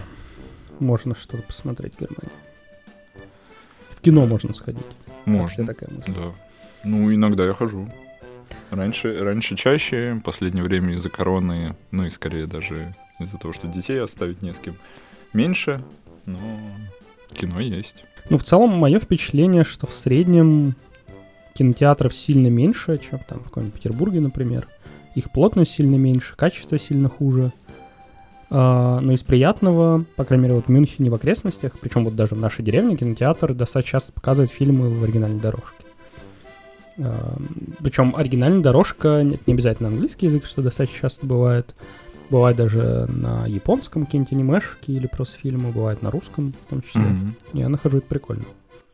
можно 0.79 1.15
что-то 1.15 1.41
посмотреть 1.43 1.95
в 1.95 1.99
Германии? 1.99 2.31
В 3.97 4.01
кино 4.01 4.27
можно 4.27 4.53
сходить. 4.53 4.85
Можно. 5.25 5.65
Такая 5.65 5.89
мысль. 5.89 6.13
Да. 6.13 6.31
Ну, 6.83 7.13
иногда 7.13 7.45
я 7.45 7.53
хожу. 7.55 7.91
Раньше, 8.69 9.17
раньше 9.23 9.55
чаще, 9.55 10.13
в 10.13 10.21
последнее 10.21 10.63
время 10.63 10.93
из-за 10.93 11.09
короны, 11.09 11.75
ну 11.89 12.05
и 12.05 12.11
скорее 12.11 12.45
даже 12.45 12.93
из-за 13.19 13.37
того, 13.37 13.53
что 13.53 13.67
детей 13.67 13.99
оставить 13.99 14.43
не 14.43 14.53
с 14.53 14.59
кем, 14.59 14.75
меньше, 15.33 15.83
но 16.27 16.39
кино 17.33 17.59
есть. 17.59 18.03
Ну, 18.29 18.37
в 18.37 18.43
целом, 18.43 18.69
мое 18.69 18.99
впечатление, 18.99 19.63
что 19.63 19.87
в 19.87 19.93
среднем 19.95 20.75
кинотеатров 21.55 22.13
сильно 22.13 22.47
меньше, 22.47 22.99
чем 22.99 23.19
там 23.27 23.39
в 23.39 23.45
каком-нибудь 23.45 23.79
Петербурге, 23.79 24.19
например. 24.19 24.67
Их 25.15 25.31
плотность 25.31 25.71
сильно 25.71 25.95
меньше, 25.95 26.35
качество 26.35 26.77
сильно 26.77 27.09
хуже. 27.09 27.51
А, 28.49 28.99
но 29.01 29.13
из 29.13 29.23
приятного, 29.23 30.05
по 30.15 30.23
крайней 30.23 30.43
мере, 30.43 30.55
вот 30.55 30.67
в 30.67 30.69
Мюнхене 30.69 31.09
в 31.09 31.15
окрестностях, 31.15 31.73
причем 31.79 32.05
вот 32.05 32.15
даже 32.15 32.35
в 32.35 32.39
нашей 32.39 32.63
деревне 32.63 32.95
кинотеатр 32.95 33.53
достаточно 33.53 33.99
часто 33.99 34.13
показывает 34.13 34.51
фильмы 34.51 34.89
в 34.89 35.03
оригинальной 35.03 35.39
дорожке. 35.39 35.83
А, 36.99 37.37
причем 37.79 38.15
оригинальная 38.15 38.61
дорожка, 38.61 39.21
не, 39.23 39.39
не 39.45 39.53
обязательно 39.53 39.89
английский 39.89 40.27
язык, 40.27 40.45
что 40.45 40.61
достаточно 40.61 40.99
часто 40.99 41.25
бывает. 41.25 41.75
Бывает 42.29 42.57
даже 42.57 43.05
на 43.07 43.45
японском 43.47 44.05
какие-нибудь 44.05 44.33
анимешки 44.33 44.91
или 44.91 45.07
просто 45.07 45.37
фильмы, 45.37 45.71
бывает 45.71 46.01
на 46.01 46.11
русском 46.11 46.53
в 46.65 46.69
том 46.69 46.81
числе. 46.81 47.03
Mm-hmm. 47.03 47.31
Я 47.53 47.69
нахожу 47.69 47.99
это 47.99 48.07
прикольно. 48.07 48.43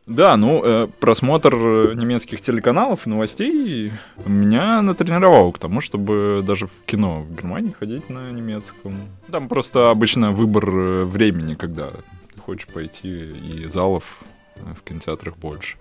Да, 0.06 0.36
ну, 0.36 0.62
э, 0.62 0.86
просмотр 1.00 1.54
немецких 1.94 2.42
телеканалов 2.42 3.06
новостей 3.06 3.90
меня 4.26 4.82
натренировал 4.82 5.50
к 5.52 5.58
тому, 5.58 5.80
чтобы 5.80 6.44
даже 6.46 6.66
в 6.66 6.82
кино 6.84 7.22
в 7.22 7.34
Германии 7.34 7.72
ходить 7.78 8.10
на 8.10 8.30
немецком. 8.30 9.08
Там 9.30 9.48
просто 9.48 9.90
обычно 9.90 10.32
выбор 10.32 10.68
э, 10.68 11.04
времени, 11.04 11.54
когда 11.54 11.88
ты 12.34 12.40
хочешь 12.40 12.66
пойти, 12.66 13.30
и 13.30 13.66
залов 13.66 14.20
э, 14.56 14.74
в 14.78 14.82
кинотеатрах 14.82 15.38
больше. 15.38 15.78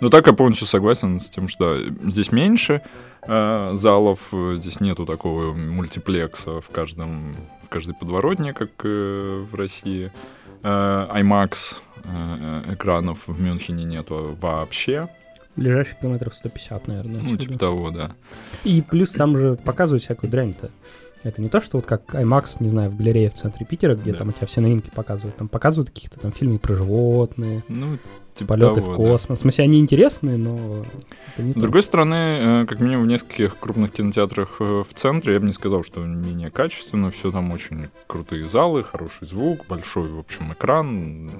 Но 0.00 0.08
так 0.08 0.26
я 0.26 0.32
полностью 0.32 0.66
согласен 0.66 1.20
с 1.20 1.30
тем, 1.30 1.46
что 1.46 1.80
здесь 2.06 2.32
меньше 2.32 2.82
э, 3.22 3.70
залов, 3.74 4.32
здесь 4.32 4.80
нету 4.80 5.06
такого 5.06 5.52
мультиплекса 5.52 6.60
в 6.60 6.70
каждом 6.70 7.36
в 7.62 7.68
каждой 7.68 7.94
подворотне, 7.94 8.52
как 8.52 8.70
э, 8.82 9.44
в 9.48 9.54
России. 9.54 10.10
Э, 10.64 11.06
IMAX 11.14 11.52
Э, 11.52 11.87
экранов 12.72 13.28
в 13.28 13.40
Мюнхене 13.40 13.84
нету 13.84 14.36
вообще. 14.40 15.08
Ближайших 15.56 15.98
километров 15.98 16.34
150, 16.36 16.86
наверное. 16.86 17.20
Ну, 17.20 17.36
типа 17.36 17.58
того, 17.58 17.90
да. 17.90 18.12
И 18.64 18.80
плюс 18.80 19.12
там 19.12 19.36
же 19.36 19.56
показывают 19.56 20.02
всякую 20.04 20.30
дрянь-то. 20.30 20.70
Это 21.24 21.42
не 21.42 21.48
то, 21.48 21.60
что 21.60 21.78
вот 21.78 21.86
как 21.86 22.14
IMAX, 22.14 22.56
не 22.60 22.68
знаю, 22.68 22.90
в 22.90 22.96
галерее 22.96 23.30
в 23.30 23.34
центре 23.34 23.66
Питера, 23.66 23.96
где 23.96 24.12
да. 24.12 24.18
там 24.18 24.28
у 24.28 24.32
тебя 24.32 24.46
все 24.46 24.60
новинки 24.60 24.90
показывают. 24.94 25.36
Там 25.36 25.48
показывают 25.48 25.90
каких-то 25.90 26.20
там 26.20 26.32
фильмы 26.32 26.58
про 26.58 26.74
животные, 26.74 27.64
ну, 27.68 27.98
типа 28.34 28.54
полеты 28.54 28.80
того, 28.80 28.92
в 28.92 28.96
космос. 28.96 29.26
Да. 29.28 29.34
В 29.34 29.38
смысле, 29.38 29.64
они 29.64 29.80
интересные, 29.80 30.36
но 30.36 30.84
это 31.34 31.42
не 31.42 31.50
С 31.50 31.54
то. 31.54 31.60
другой 31.60 31.82
стороны, 31.82 32.14
э, 32.14 32.66
как 32.66 32.80
минимум 32.80 33.06
в 33.06 33.08
нескольких 33.08 33.58
крупных 33.58 33.92
кинотеатрах 33.92 34.56
э, 34.60 34.84
в 34.88 34.94
центре, 34.94 35.34
я 35.34 35.40
бы 35.40 35.46
не 35.46 35.52
сказал, 35.52 35.82
что 35.82 36.00
менее 36.00 36.50
качественно, 36.50 37.10
все 37.10 37.32
там 37.32 37.50
очень 37.50 37.88
крутые 38.06 38.48
залы, 38.48 38.84
хороший 38.84 39.26
звук, 39.26 39.66
большой, 39.66 40.08
в 40.10 40.18
общем, 40.18 40.52
экран, 40.52 41.32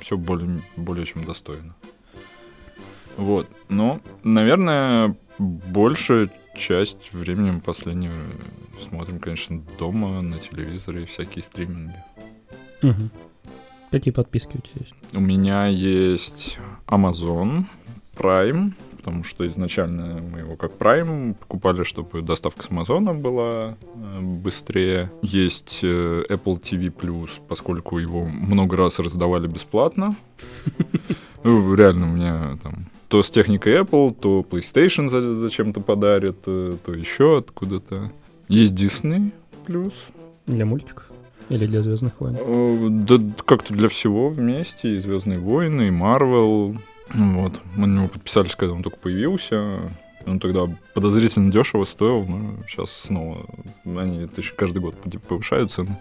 все 0.00 0.18
более, 0.18 0.60
более 0.76 1.06
чем 1.06 1.24
достойно. 1.24 1.74
Вот. 3.16 3.48
Но, 3.68 4.00
наверное, 4.22 5.16
больше 5.38 6.30
часть 6.56 7.12
времени 7.12 7.50
мы 7.50 7.60
последнее 7.60 8.12
смотрим, 8.80 9.18
конечно, 9.18 9.62
дома, 9.78 10.20
на 10.22 10.38
телевизоре, 10.38 11.06
всякие 11.06 11.42
стриминги. 11.42 11.96
Угу. 12.82 13.10
Какие 13.90 14.12
подписки 14.12 14.56
у 14.56 14.60
тебя 14.60 14.80
есть? 14.80 14.94
У 15.14 15.20
меня 15.20 15.66
есть 15.66 16.58
Amazon 16.86 17.64
Prime, 18.16 18.72
потому 18.96 19.22
что 19.22 19.46
изначально 19.46 20.20
мы 20.20 20.40
его 20.40 20.56
как 20.56 20.72
Prime 20.72 21.34
покупали, 21.34 21.84
чтобы 21.84 22.22
доставка 22.22 22.62
с 22.62 22.70
Амазона 22.70 23.14
была 23.14 23.76
э, 23.94 24.20
быстрее. 24.20 25.12
Есть 25.22 25.80
э, 25.82 26.24
Apple 26.28 26.60
TV 26.60 26.90
Plus, 26.90 27.30
поскольку 27.46 27.98
его 27.98 28.24
много 28.24 28.76
раз 28.76 28.98
раздавали 28.98 29.46
бесплатно. 29.46 30.16
Ну, 31.44 31.74
Реально, 31.74 32.06
у 32.06 32.14
меня 32.14 32.56
там 32.62 32.86
то 33.08 33.22
с 33.22 33.30
техникой 33.30 33.80
Apple, 33.80 34.14
то 34.14 34.44
PlayStation 34.48 35.08
за- 35.08 35.34
зачем-то 35.34 35.80
подарит, 35.80 36.36
э, 36.46 36.76
то 36.84 36.92
еще 36.94 37.38
откуда-то. 37.38 38.10
Есть 38.48 38.74
Disney 38.74 39.30
Plus. 39.66 39.92
Для 40.46 40.66
мультиков? 40.66 41.04
Или 41.50 41.66
для 41.66 41.82
Звездных 41.82 42.20
войн? 42.20 42.36
Э, 42.38 42.88
Да 42.90 43.18
как-то 43.44 43.74
для 43.74 43.88
всего 43.88 44.30
вместе. 44.30 44.96
И 44.96 45.00
Звездные 45.00 45.38
войны, 45.38 45.88
и 45.88 45.90
Марвел. 45.90 46.76
Вот. 47.12 47.60
Мы 47.76 47.86
на 47.86 47.96
него 47.98 48.08
подписались, 48.08 48.54
когда 48.56 48.74
он 48.74 48.82
только 48.82 48.98
появился. 48.98 49.78
Он 50.26 50.40
тогда 50.40 50.62
подозрительно 50.94 51.52
дешево 51.52 51.84
стоил, 51.84 52.24
но 52.24 52.54
сейчас 52.66 52.90
снова 52.92 53.44
они 53.84 54.20
это 54.22 54.40
еще 54.40 54.54
каждый 54.54 54.78
год 54.80 54.94
повышают 55.28 55.70
цены. 55.70 55.96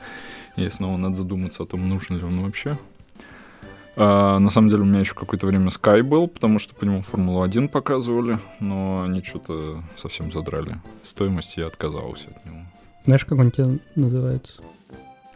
И 0.56 0.70
снова 0.70 0.96
надо 0.98 1.16
задуматься 1.16 1.64
о 1.64 1.66
том, 1.66 1.90
нужен 1.90 2.18
ли 2.18 2.24
он 2.24 2.40
вообще. 2.40 2.78
А, 3.96 4.40
на 4.40 4.50
самом 4.50 4.70
деле 4.70 4.82
у 4.82 4.86
меня 4.86 5.00
еще 5.02 5.14
какое-то 5.14 5.46
время 5.46 5.68
Sky 5.68 6.02
был, 6.02 6.28
потому 6.28 6.58
что 6.60 6.74
по 6.74 6.84
нему 6.84 7.02
Формулу-1 7.02 7.68
показывали, 7.70 8.40
но 8.60 9.04
они 9.04 9.22
что-то 9.24 9.84
совсем 9.98 10.32
задрали 10.32 10.78
стоимость, 11.04 11.58
я 11.58 11.68
отказался 11.68 12.30
от 12.30 12.46
него. 12.46 12.58
Знаешь, 13.06 13.26
как 13.26 13.38
он 13.38 13.52
тебе 13.52 13.80
называется? 13.96 14.62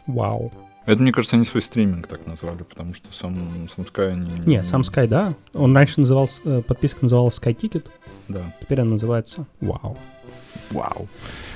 Вау. 0.06 0.52
Это, 0.86 1.02
мне 1.02 1.12
кажется, 1.12 1.36
они 1.36 1.44
свой 1.44 1.60
стриминг 1.60 2.06
так 2.06 2.26
назвали, 2.26 2.62
потому 2.62 2.94
что 2.94 3.06
сам, 3.12 3.36
сам 3.76 3.84
Sky 3.84 4.12
они... 4.12 4.30
Не, 4.46 4.64
сам 4.64 4.80
Sky, 4.80 5.06
да. 5.06 5.34
Он 5.52 5.76
раньше 5.76 6.00
назывался, 6.00 6.40
э, 6.44 6.62
подписка 6.62 7.00
называлась 7.02 7.38
Sky 7.38 7.54
Ticket, 7.54 7.86
Да. 8.26 8.40
теперь 8.60 8.80
она 8.80 8.92
называется 8.92 9.46
Вау. 9.60 9.98
Вау. 10.70 11.06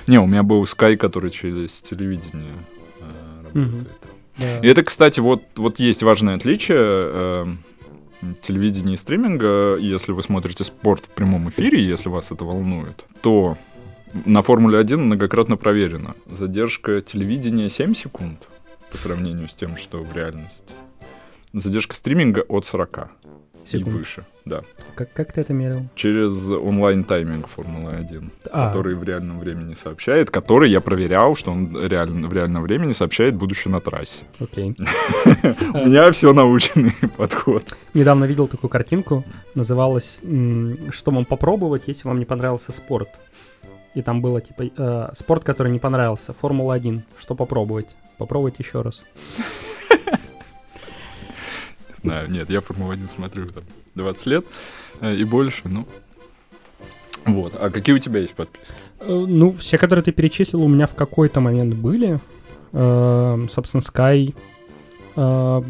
Не, 0.06 0.18
у 0.18 0.26
меня 0.26 0.42
был 0.42 0.62
Sky, 0.64 0.96
который 0.96 1.30
через 1.30 1.80
телевидение 1.80 2.52
э, 3.00 3.42
работает. 3.44 3.88
Да. 4.38 4.59
И 4.61 4.66
это, 4.66 4.83
кстати, 4.83 5.21
вот, 5.21 5.42
вот 5.57 5.79
есть 5.79 6.03
важное 6.03 6.37
отличие 6.37 6.79
э, 6.81 7.47
телевидения 8.40 8.95
и 8.95 8.97
стриминга. 8.97 9.77
Если 9.77 10.12
вы 10.12 10.23
смотрите 10.23 10.64
спорт 10.64 11.05
в 11.07 11.11
прямом 11.11 11.49
эфире, 11.51 11.85
если 11.85 12.09
вас 12.09 12.31
это 12.31 12.45
волнует, 12.45 13.05
то 13.21 13.57
на 14.25 14.42
Формуле 14.42 14.79
1 14.79 15.01
многократно 15.01 15.57
проверено. 15.57 16.14
Задержка 16.27 17.01
телевидения 17.01 17.68
7 17.68 17.95
секунд 17.95 18.49
по 18.90 18.99
сравнению 18.99 19.49
с 19.49 19.53
тем, 19.53 19.77
что 19.77 20.03
в 20.03 20.14
реальности. 20.14 20.75
Задержка 21.53 21.95
стриминга 21.95 22.40
от 22.49 22.66
40 22.66 23.11
и 23.64 23.68
Секунду. 23.68 23.98
выше. 23.98 24.25
Да. 24.44 24.62
Как, 24.94 25.12
как 25.12 25.33
ты 25.33 25.40
это 25.40 25.53
мерил? 25.53 25.87
Через 25.94 26.48
онлайн-тайминг 26.48 27.46
Формулы 27.46 27.92
1. 27.92 28.31
А. 28.51 28.68
который 28.68 28.94
в 28.94 29.05
реальном 29.05 29.38
времени 29.38 29.75
сообщает, 29.75 30.31
который 30.31 30.70
я 30.70 30.81
проверял, 30.81 31.37
что 31.37 31.53
он 31.53 31.77
реально, 31.87 32.29
в 32.29 32.33
реальном 32.33 32.62
времени 32.62 32.92
сообщает, 32.92 33.35
будучи 33.37 33.68
на 33.68 33.81
трассе. 33.81 34.25
Окей. 34.40 34.77
У 35.75 35.87
меня 35.87 36.11
все 36.12 36.33
наученный 36.33 36.92
подход. 37.16 37.77
Недавно 37.94 38.25
видел 38.25 38.48
такую 38.48 38.70
картинку, 38.70 39.25
называлась 39.55 40.18
«Что 40.90 41.11
вам 41.11 41.25
попробовать, 41.25 41.83
если 41.87 42.09
вам 42.09 42.18
не 42.18 42.25
понравился 42.25 42.72
спорт?» 42.72 43.09
И 43.94 44.03
там 44.03 44.22
было 44.22 44.40
типа 44.40 44.64
э, 44.77 45.11
«Спорт, 45.14 45.44
который 45.44 45.70
не 45.70 45.79
понравился, 45.79 46.35
Формула-1, 46.40 47.03
что 47.18 47.35
попробовать?» 47.35 47.88
Попробовать 48.18 48.59
еще 48.59 48.83
раз. 48.83 49.03
Знаю, 52.02 52.30
нет, 52.30 52.50
я 52.50 52.60
Формулу-1 52.60 53.10
смотрю 53.14 53.46
там 53.48 53.64
20 53.94 54.26
лет 54.26 54.44
э, 55.00 55.14
и 55.14 55.24
больше, 55.24 55.62
ну... 55.64 55.86
Вот, 57.24 57.54
а 57.60 57.70
какие 57.70 57.94
у 57.94 57.98
тебя 58.00 58.20
есть 58.20 58.34
подписки? 58.34 58.74
Э, 59.00 59.24
Ну, 59.28 59.52
все, 59.52 59.78
которые 59.78 60.02
ты 60.02 60.10
перечислил, 60.12 60.62
у 60.62 60.68
меня 60.68 60.86
в 60.86 60.94
какой-то 60.94 61.40
момент 61.40 61.74
были. 61.74 62.18
Э, 62.72 63.46
Собственно, 63.52 63.80
Sky. 63.80 64.34
э, 65.16 65.62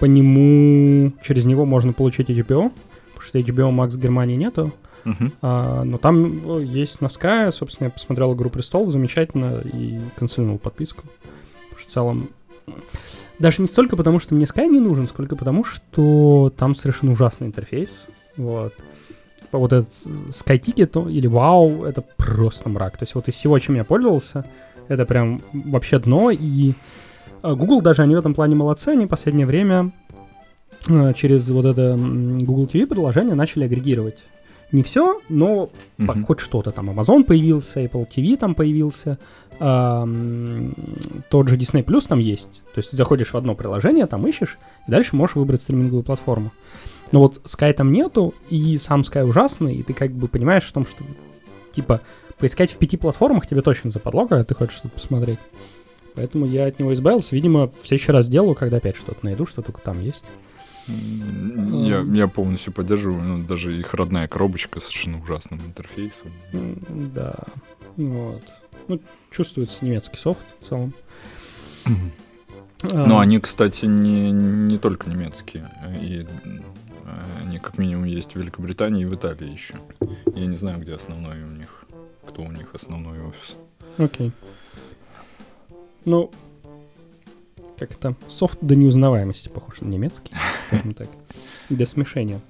По 0.00 0.04
нему, 0.04 1.12
через 1.22 1.44
него 1.44 1.64
можно 1.66 1.92
получить 1.92 2.30
HBO, 2.30 2.72
потому 3.14 3.22
что 3.22 3.38
HBO 3.38 3.70
Max 3.70 3.90
в 3.90 4.00
Германии 4.00 4.36
нету. 4.36 4.72
Мгм. 5.04 5.32
А, 5.40 5.84
но 5.84 5.98
там 5.98 6.60
есть 6.62 7.00
на 7.00 7.06
Sky, 7.06 7.52
собственно, 7.52 7.86
я 7.86 7.90
посмотрел 7.90 8.34
«Игру 8.34 8.50
престолов», 8.50 8.90
замечательно, 8.90 9.62
и 9.64 9.98
канцелировал 10.16 10.58
подписку. 10.58 11.04
Потому 11.70 11.78
что 11.78 11.88
в 11.88 11.92
целом... 11.92 12.28
Даже 13.40 13.62
не 13.62 13.68
столько 13.68 13.96
потому, 13.96 14.18
что 14.18 14.34
мне 14.34 14.44
Sky 14.44 14.66
не 14.66 14.80
нужен, 14.80 15.08
сколько 15.08 15.34
потому, 15.34 15.64
что 15.64 16.52
там 16.58 16.74
совершенно 16.74 17.12
ужасный 17.12 17.46
интерфейс. 17.46 17.88
Вот. 18.36 18.74
Вот 19.50 19.72
этот 19.72 19.90
Sky 19.90 20.60
Ticket 20.60 21.10
или 21.10 21.28
Wow, 21.28 21.86
это 21.86 22.04
просто 22.18 22.68
мрак. 22.68 22.98
То 22.98 23.04
есть 23.04 23.14
вот 23.14 23.28
из 23.28 23.34
всего, 23.34 23.58
чем 23.58 23.76
я 23.76 23.84
пользовался, 23.84 24.44
это 24.88 25.06
прям 25.06 25.40
вообще 25.54 25.98
дно. 25.98 26.30
И 26.30 26.74
э, 27.42 27.54
Google 27.54 27.80
даже, 27.80 28.02
они 28.02 28.14
в 28.14 28.18
этом 28.18 28.34
плане 28.34 28.56
молодцы, 28.56 28.88
они 28.88 29.06
в 29.06 29.08
последнее 29.08 29.46
время 29.46 29.90
э, 30.88 31.14
через 31.14 31.48
вот 31.48 31.64
это 31.64 31.96
Google 31.96 32.66
TV 32.66 32.86
приложение 32.86 33.34
начали 33.34 33.64
агрегировать. 33.64 34.18
Не 34.72 34.82
все, 34.82 35.20
но 35.28 35.70
Мгм. 35.98 36.24
хоть 36.24 36.40
что-то 36.40 36.70
там. 36.70 36.90
Amazon 36.90 37.24
появился, 37.24 37.82
Apple 37.84 38.06
TV 38.08 38.36
там 38.36 38.54
появился, 38.54 39.18
ам, 39.58 40.74
тот 41.28 41.48
же 41.48 41.56
Disney 41.56 41.84
Plus 41.84 42.06
там 42.08 42.18
есть. 42.18 42.62
То 42.74 42.78
есть 42.78 42.92
заходишь 42.92 43.32
в 43.32 43.36
одно 43.36 43.54
приложение, 43.54 44.06
там 44.06 44.26
ищешь, 44.26 44.58
и 44.86 44.90
дальше 44.90 45.16
можешь 45.16 45.36
выбрать 45.36 45.60
стриминговую 45.62 46.02
платформу. 46.04 46.52
Но 47.12 47.18
вот 47.20 47.40
Sky 47.44 47.72
там 47.72 47.90
нету, 47.90 48.34
и 48.48 48.78
сам 48.78 49.00
Sky 49.00 49.24
ужасный, 49.24 49.74
и 49.74 49.82
ты 49.82 49.92
как 49.92 50.12
бы 50.12 50.28
понимаешь 50.28 50.64
в 50.64 50.72
том, 50.72 50.86
что 50.86 51.02
типа 51.72 52.00
поискать 52.38 52.70
в 52.72 52.76
пяти 52.76 52.96
платформах 52.96 53.46
тебе 53.46 53.62
точно 53.62 53.90
западло, 53.90 54.26
когда 54.26 54.44
ты 54.44 54.54
хочешь 54.54 54.76
что-то 54.76 54.94
посмотреть. 54.94 55.38
Поэтому 56.14 56.46
я 56.46 56.66
от 56.66 56.78
него 56.78 56.92
избавился. 56.92 57.34
Видимо, 57.34 57.68
в 57.82 57.86
следующий 57.86 58.12
раз 58.12 58.26
сделаю, 58.26 58.54
когда 58.54 58.78
опять 58.78 58.96
что-то 58.96 59.18
найду, 59.22 59.46
что 59.46 59.62
только 59.62 59.80
там 59.80 60.00
есть. 60.02 60.24
Я, 60.86 62.00
я 62.00 62.26
полностью 62.26 62.72
поддерживаю, 62.72 63.22
ну, 63.22 63.44
даже 63.44 63.78
их 63.78 63.94
родная 63.94 64.28
коробочка 64.28 64.80
с 64.80 64.84
совершенно 64.84 65.20
ужасным 65.20 65.60
интерфейсом. 65.60 66.32
Да. 67.14 67.34
Вот. 67.96 68.42
Ну, 68.88 69.00
чувствуется 69.30 69.84
немецкий 69.84 70.16
софт 70.16 70.44
в 70.60 70.64
целом. 70.64 70.94
Но 72.82 73.18
А, 73.18 73.22
они, 73.22 73.38
кстати, 73.40 73.84
не, 73.84 74.32
не 74.32 74.78
только 74.78 75.08
немецкие. 75.10 75.68
И 76.00 76.24
э, 76.24 77.20
они 77.42 77.58
как 77.58 77.76
минимум 77.78 78.04
есть 78.04 78.32
в 78.32 78.36
Великобритании 78.36 79.02
и 79.02 79.06
в 79.06 79.14
Италии 79.14 79.52
еще. 79.52 79.74
Я 80.34 80.46
не 80.46 80.56
знаю, 80.56 80.80
где 80.80 80.94
основной 80.94 81.42
у 81.42 81.50
них, 81.50 81.84
кто 82.26 82.42
у 82.42 82.50
них 82.50 82.74
основной 82.74 83.20
офис. 83.20 83.56
Окей. 83.98 84.32
Ну, 86.06 86.30
как 87.80 87.92
это? 87.92 88.14
Софт 88.28 88.58
до 88.60 88.76
неузнаваемости 88.76 89.48
похож 89.48 89.80
на 89.80 89.88
немецкий, 89.88 90.34
скажем 90.66 90.92
так. 90.94 91.08
Для 91.70 91.86
смешения. 91.86 92.40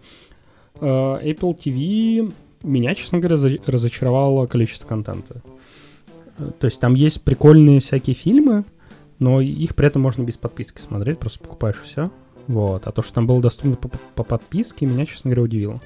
А, 0.74 1.20
Apple 1.22 1.56
TV 1.56 2.32
меня, 2.62 2.94
честно 2.94 3.20
говоря, 3.20 3.36
разочаровало 3.64 4.46
количество 4.46 4.88
контента. 4.88 5.40
Э, 6.38 6.50
То 6.58 6.66
есть 6.66 6.80
там 6.80 6.94
есть 6.94 7.22
прикольные 7.22 7.80
всякие 7.80 8.14
фильмы, 8.14 8.64
но 9.18 9.40
их 9.40 9.74
при 9.74 9.86
этом 9.86 10.02
можно 10.02 10.24
без 10.24 10.36
подписки 10.36 10.80
смотреть, 10.80 11.18
просто 11.18 11.38
покупаешь 11.38 11.80
все. 11.80 12.10
Вот. 12.48 12.86
А 12.86 12.92
то, 12.92 13.02
что 13.02 13.14
там 13.14 13.26
было 13.26 13.40
доступно 13.40 13.76
по, 13.76 13.88
по 13.88 14.24
подписке, 14.24 14.84
меня, 14.84 15.06
честно 15.06 15.30
говоря, 15.30 15.44
удивило. 15.44 15.80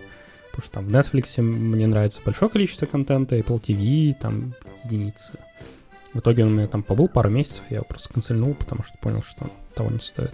Потому 0.51 0.65
что 0.65 0.73
там 0.73 0.87
в 0.87 0.91
Netflix 0.91 1.43
мне 1.43 1.87
нравится 1.87 2.21
большое 2.25 2.51
количество 2.51 2.87
контента, 2.87 3.37
Apple 3.37 3.61
TV, 3.61 4.15
там 4.19 4.55
единицы. 4.85 5.33
В 6.15 6.21
итоге 6.21 6.45
он 6.45 6.53
у 6.53 6.57
меня 6.57 6.69
там 6.69 6.83
побыл 6.83 7.09
пару 7.09 7.29
месяцев, 7.29 7.63
я 7.71 7.77
его 7.77 7.85
просто 7.85 8.09
канцельнул, 8.13 8.55
потому 8.55 8.83
что 8.85 8.97
понял, 8.99 9.23
что 9.23 9.51
того 9.75 9.91
не 9.91 9.99
стоит. 9.99 10.33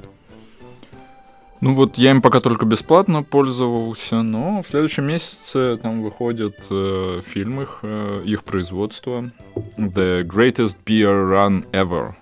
Ну 1.62 1.75
вот 1.75 1.99
я 1.99 2.11
им 2.11 2.23
пока 2.23 2.40
только 2.40 2.64
бесплатно 2.64 3.23
пользовался, 3.23 4.23
но 4.23 4.62
в 4.62 4.66
следующем 4.69 5.05
месяце 5.07 5.79
там 5.83 6.03
выходят 6.03 6.57
э, 6.71 7.21
фильм 7.27 7.61
их, 7.61 7.81
э, 7.83 8.23
их 8.25 8.45
производства. 8.45 9.31
The 9.77 10.23
Greatest 10.23 10.79
Beer 10.87 11.29
Run 11.31 11.71
Ever. 11.73 12.14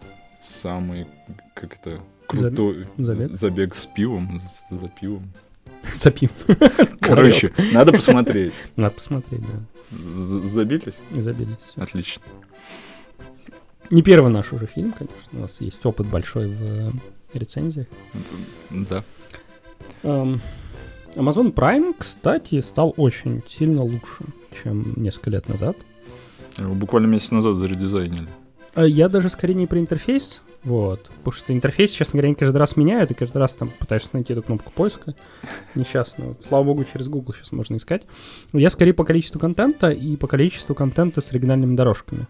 Самый, 0.42 1.06
как 1.54 1.74
это, 1.74 2.00
крутой 2.26 2.88
забег? 2.96 3.30
забег 3.36 3.74
с 3.76 3.86
пивом, 3.86 4.40
с- 4.40 4.64
за 4.70 4.88
пивом. 4.88 5.30
Запим. 5.96 6.30
Короче, 7.00 7.52
надо 7.72 7.92
посмотреть. 7.92 8.54
Надо 8.76 8.94
посмотреть, 8.94 9.42
да. 9.42 9.96
Забились? 9.96 10.98
Забились. 11.12 11.56
Отлично. 11.76 12.22
Не 13.90 14.02
первый 14.02 14.30
наш 14.30 14.52
уже 14.52 14.66
фильм, 14.66 14.92
конечно. 14.92 15.18
У 15.32 15.40
нас 15.40 15.60
есть 15.60 15.84
опыт 15.86 16.06
большой 16.06 16.48
в 16.48 16.62
э, 16.62 16.90
рецензиях. 17.32 17.86
Да. 18.70 19.02
Эм, 20.02 20.40
Amazon 21.14 21.52
Prime, 21.52 21.94
кстати, 21.98 22.60
стал 22.60 22.92
очень 22.96 23.42
сильно 23.48 23.82
лучше, 23.82 24.24
чем 24.62 24.92
несколько 24.96 25.30
лет 25.30 25.48
назад. 25.48 25.76
Его 26.58 26.74
буквально 26.74 27.06
месяц 27.06 27.30
назад 27.30 27.56
заредизайнили. 27.56 28.28
Э, 28.74 28.86
Я 28.86 29.08
даже 29.08 29.30
скорее 29.30 29.54
не 29.54 29.66
про 29.66 29.78
интерфейс, 29.78 30.42
Вот. 30.64 31.10
Потому 31.18 31.32
что 31.32 31.52
интерфейс, 31.54 31.92
честно 31.92 32.14
говоря, 32.18 32.26
они 32.28 32.34
каждый 32.34 32.56
раз 32.58 32.76
меняют, 32.76 33.10
и 33.10 33.14
каждый 33.14 33.38
раз 33.38 33.54
там 33.54 33.70
пытаешься 33.78 34.10
найти 34.12 34.32
эту 34.34 34.42
кнопку 34.42 34.70
поиска 34.72 35.14
несчастную. 35.74 36.36
Слава 36.46 36.64
богу, 36.64 36.84
через 36.92 37.08
Google 37.08 37.32
сейчас 37.32 37.52
можно 37.52 37.76
искать. 37.76 38.02
Я 38.52 38.68
скорее 38.68 38.92
по 38.92 39.04
количеству 39.04 39.38
контента 39.40 39.90
и 39.90 40.16
по 40.16 40.26
количеству 40.26 40.74
контента 40.74 41.20
с 41.20 41.30
оригинальными 41.30 41.74
дорожками. 41.76 42.26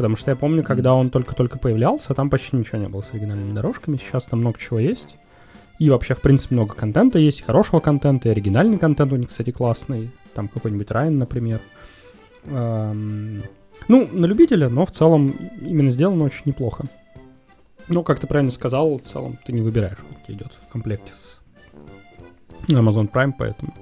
Потому 0.00 0.16
что 0.16 0.30
я 0.30 0.34
помню, 0.34 0.62
когда 0.62 0.94
он 0.94 1.10
только-только 1.10 1.58
появлялся, 1.58 2.14
там 2.14 2.30
почти 2.30 2.56
ничего 2.56 2.78
не 2.78 2.88
было 2.88 3.02
с 3.02 3.12
оригинальными 3.12 3.52
дорожками. 3.52 3.98
Сейчас 3.98 4.24
там 4.24 4.40
много 4.40 4.58
чего 4.58 4.78
есть. 4.78 5.16
И 5.78 5.90
вообще, 5.90 6.14
в 6.14 6.22
принципе, 6.22 6.54
много 6.54 6.74
контента 6.74 7.18
есть, 7.18 7.40
и 7.40 7.42
хорошего 7.42 7.80
контента, 7.80 8.26
и 8.26 8.32
оригинальный 8.32 8.78
контент 8.78 9.12
у 9.12 9.16
них, 9.16 9.28
кстати, 9.28 9.50
классный. 9.50 10.10
Там 10.32 10.48
какой-нибудь 10.48 10.90
Райан, 10.90 11.18
например. 11.18 11.60
Эм, 12.46 13.42
ну, 13.88 14.08
на 14.10 14.24
любителя, 14.24 14.70
но 14.70 14.86
в 14.86 14.90
целом 14.90 15.34
именно 15.60 15.90
сделано 15.90 16.24
очень 16.24 16.44
неплохо. 16.46 16.86
Ну, 17.88 18.02
как 18.02 18.20
ты 18.20 18.26
правильно 18.26 18.52
сказал, 18.52 18.96
в 18.96 19.02
целом 19.02 19.38
ты 19.44 19.52
не 19.52 19.60
выбираешь, 19.60 19.98
вот 20.08 20.16
тебе 20.26 20.38
идет 20.38 20.52
в 20.66 20.72
комплекте 20.72 21.12
с 21.12 21.38
Amazon 22.70 23.10
Prime, 23.12 23.34
поэтому... 23.38 23.74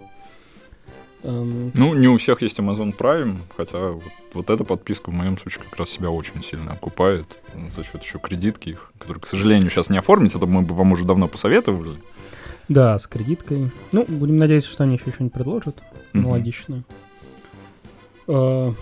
Эм... 1.23 1.73
Ну, 1.75 1.95
не 1.95 2.09
у 2.09 2.17
всех 2.17 2.43
есть 2.43 2.59
Amazon 2.59 2.97
Prime, 2.97 3.39
хотя 3.57 3.91
вот, 3.91 4.03
вот 4.33 4.51
эта 4.51 4.65
подписка 4.65 5.11
в 5.11 5.15
моем 5.15 5.37
случае 5.39 5.65
как 5.65 5.79
раз 5.79 5.91
себя 5.91 6.11
очень 6.11 6.43
сильно 6.43 6.73
окупает 6.73 7.27
за 7.75 7.85
счет 7.85 8.03
еще 8.03 8.19
кредитки 8.19 8.71
их, 8.71 8.93
которые, 8.99 9.21
к 9.21 9.27
сожалению, 9.27 9.71
сейчас 9.71 9.91
не 9.91 9.99
оформить, 9.99 10.35
это 10.35 10.47
мы 10.47 10.63
бы 10.63 10.75
вам 10.75 10.93
уже 10.93 11.05
давно 11.05 11.29
посоветовали. 11.29 11.97
Да, 12.69 12.99
с 12.99 13.07
кредиткой. 13.07 13.71
Ну, 13.93 14.05
будем 14.07 14.37
надеяться, 14.37 14.71
что 14.71 14.85
они 14.85 14.95
еще 14.95 15.11
что-нибудь 15.11 15.33
предложат 15.33 15.77
uh-huh. 15.79 16.21
аналогичное. 16.21 16.85
Uh, 18.27 18.75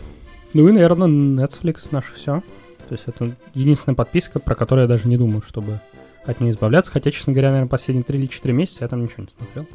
ну 0.53 0.68
и, 0.68 0.72
наверное, 0.72 1.07
Netflix 1.07 1.88
наше 1.92 2.12
все. 2.14 2.42
То 2.88 2.92
есть 2.92 3.05
это 3.07 3.37
единственная 3.55 3.94
подписка, 3.94 4.40
про 4.40 4.55
которую 4.55 4.85
я 4.85 4.88
даже 4.88 5.09
не 5.09 5.16
думаю, 5.16 5.42
чтобы 5.42 5.81
от 6.25 6.40
нее 6.40 6.51
избавляться. 6.51 6.90
Хотя, 6.90 7.11
честно 7.11 7.33
говоря, 7.33 7.51
наверное, 7.51 7.70
последние 7.70 8.05
3 8.05 8.18
или 8.18 8.27
4 8.27 8.55
месяца 8.55 8.85
я 8.85 8.88
там 8.88 9.05
ничего 9.05 9.25
не 9.25 9.29
смотрел. 9.37 9.66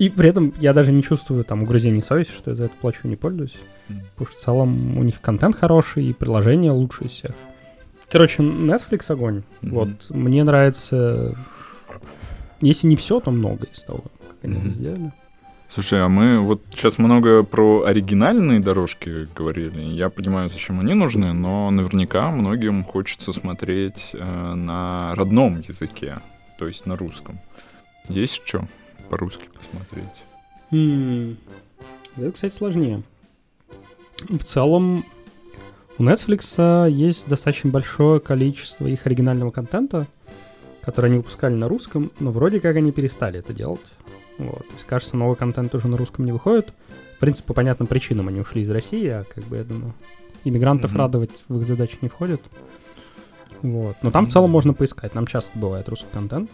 И 0.00 0.08
при 0.08 0.30
этом 0.30 0.54
я 0.58 0.72
даже 0.72 0.92
не 0.92 1.02
чувствую 1.02 1.44
там 1.44 1.62
угрызений 1.62 2.00
совести, 2.00 2.32
что 2.32 2.52
я 2.52 2.54
за 2.54 2.64
это 2.64 2.74
плачу 2.80 3.00
и 3.04 3.08
не 3.08 3.16
пользуюсь. 3.16 3.56
Потому 4.14 4.30
что 4.30 4.38
в 4.38 4.40
целом 4.40 4.96
у 4.96 5.02
них 5.02 5.20
контент 5.20 5.56
хороший 5.56 6.06
и 6.06 6.14
приложение 6.14 6.70
лучше 6.70 7.06
всех. 7.06 7.32
Короче, 8.10 8.42
Netflix 8.42 9.12
огонь. 9.12 9.42
Mm-hmm. 9.60 9.70
Вот, 9.70 9.88
мне 10.08 10.42
нравится... 10.42 11.36
Если 12.62 12.86
не 12.86 12.96
все, 12.96 13.20
то 13.20 13.30
много 13.30 13.66
из 13.66 13.82
того, 13.82 13.98
как 13.98 14.36
они 14.42 14.54
mm-hmm. 14.54 14.60
это 14.60 14.68
сделали. 14.70 15.12
Слушай, 15.68 16.02
а 16.02 16.08
мы 16.08 16.40
вот 16.40 16.62
сейчас 16.70 16.96
много 16.96 17.42
про 17.42 17.84
оригинальные 17.84 18.60
дорожки 18.60 19.28
говорили. 19.36 19.82
Я 19.82 20.08
понимаю, 20.08 20.48
зачем 20.48 20.80
они 20.80 20.94
нужны, 20.94 21.34
но 21.34 21.70
наверняка 21.70 22.30
многим 22.30 22.84
хочется 22.84 23.34
смотреть 23.34 24.12
э, 24.14 24.54
на 24.54 25.14
родном 25.14 25.60
языке, 25.60 26.20
то 26.58 26.66
есть 26.66 26.86
на 26.86 26.96
русском. 26.96 27.38
Есть 28.08 28.40
что 28.46 28.64
по-русски 29.10 29.48
посмотреть? 29.54 30.24
Mm. 30.70 31.36
Это, 32.16 32.32
кстати, 32.32 32.54
сложнее. 32.54 33.02
В 34.28 34.44
целом, 34.44 35.04
у 35.98 36.02
Netflix 36.02 36.88
есть 36.90 37.28
достаточно 37.28 37.70
большое 37.70 38.20
количество 38.20 38.86
их 38.86 39.06
оригинального 39.06 39.50
контента, 39.50 40.06
который 40.82 41.06
они 41.06 41.18
выпускали 41.18 41.54
на 41.54 41.68
русском, 41.68 42.10
но 42.20 42.30
вроде 42.30 42.60
как 42.60 42.76
они 42.76 42.92
перестали 42.92 43.38
это 43.38 43.52
делать. 43.52 43.80
Вот. 44.38 44.66
То 44.66 44.74
есть, 44.74 44.86
кажется, 44.86 45.16
новый 45.16 45.36
контент 45.36 45.74
уже 45.74 45.88
на 45.88 45.96
русском 45.96 46.24
не 46.24 46.32
выходит. 46.32 46.72
В 47.16 47.18
принципе, 47.20 47.48
по 47.48 47.54
понятным 47.54 47.86
причинам 47.86 48.28
они 48.28 48.40
ушли 48.40 48.62
из 48.62 48.70
России, 48.70 49.06
а 49.08 49.24
как 49.24 49.44
бы, 49.44 49.58
я 49.58 49.64
думаю, 49.64 49.92
иммигрантов 50.44 50.92
mm-hmm. 50.92 50.98
радовать 50.98 51.44
в 51.48 51.60
их 51.60 51.66
задачи 51.66 51.98
не 52.00 52.08
входит. 52.08 52.40
Вот. 53.60 53.96
Но 54.02 54.10
там 54.10 54.24
mm-hmm. 54.24 54.28
в 54.28 54.32
целом 54.32 54.50
можно 54.50 54.72
поискать. 54.72 55.14
Нам 55.14 55.26
часто 55.26 55.58
бывает 55.58 55.88
русский 55.90 56.08
контент. 56.12 56.50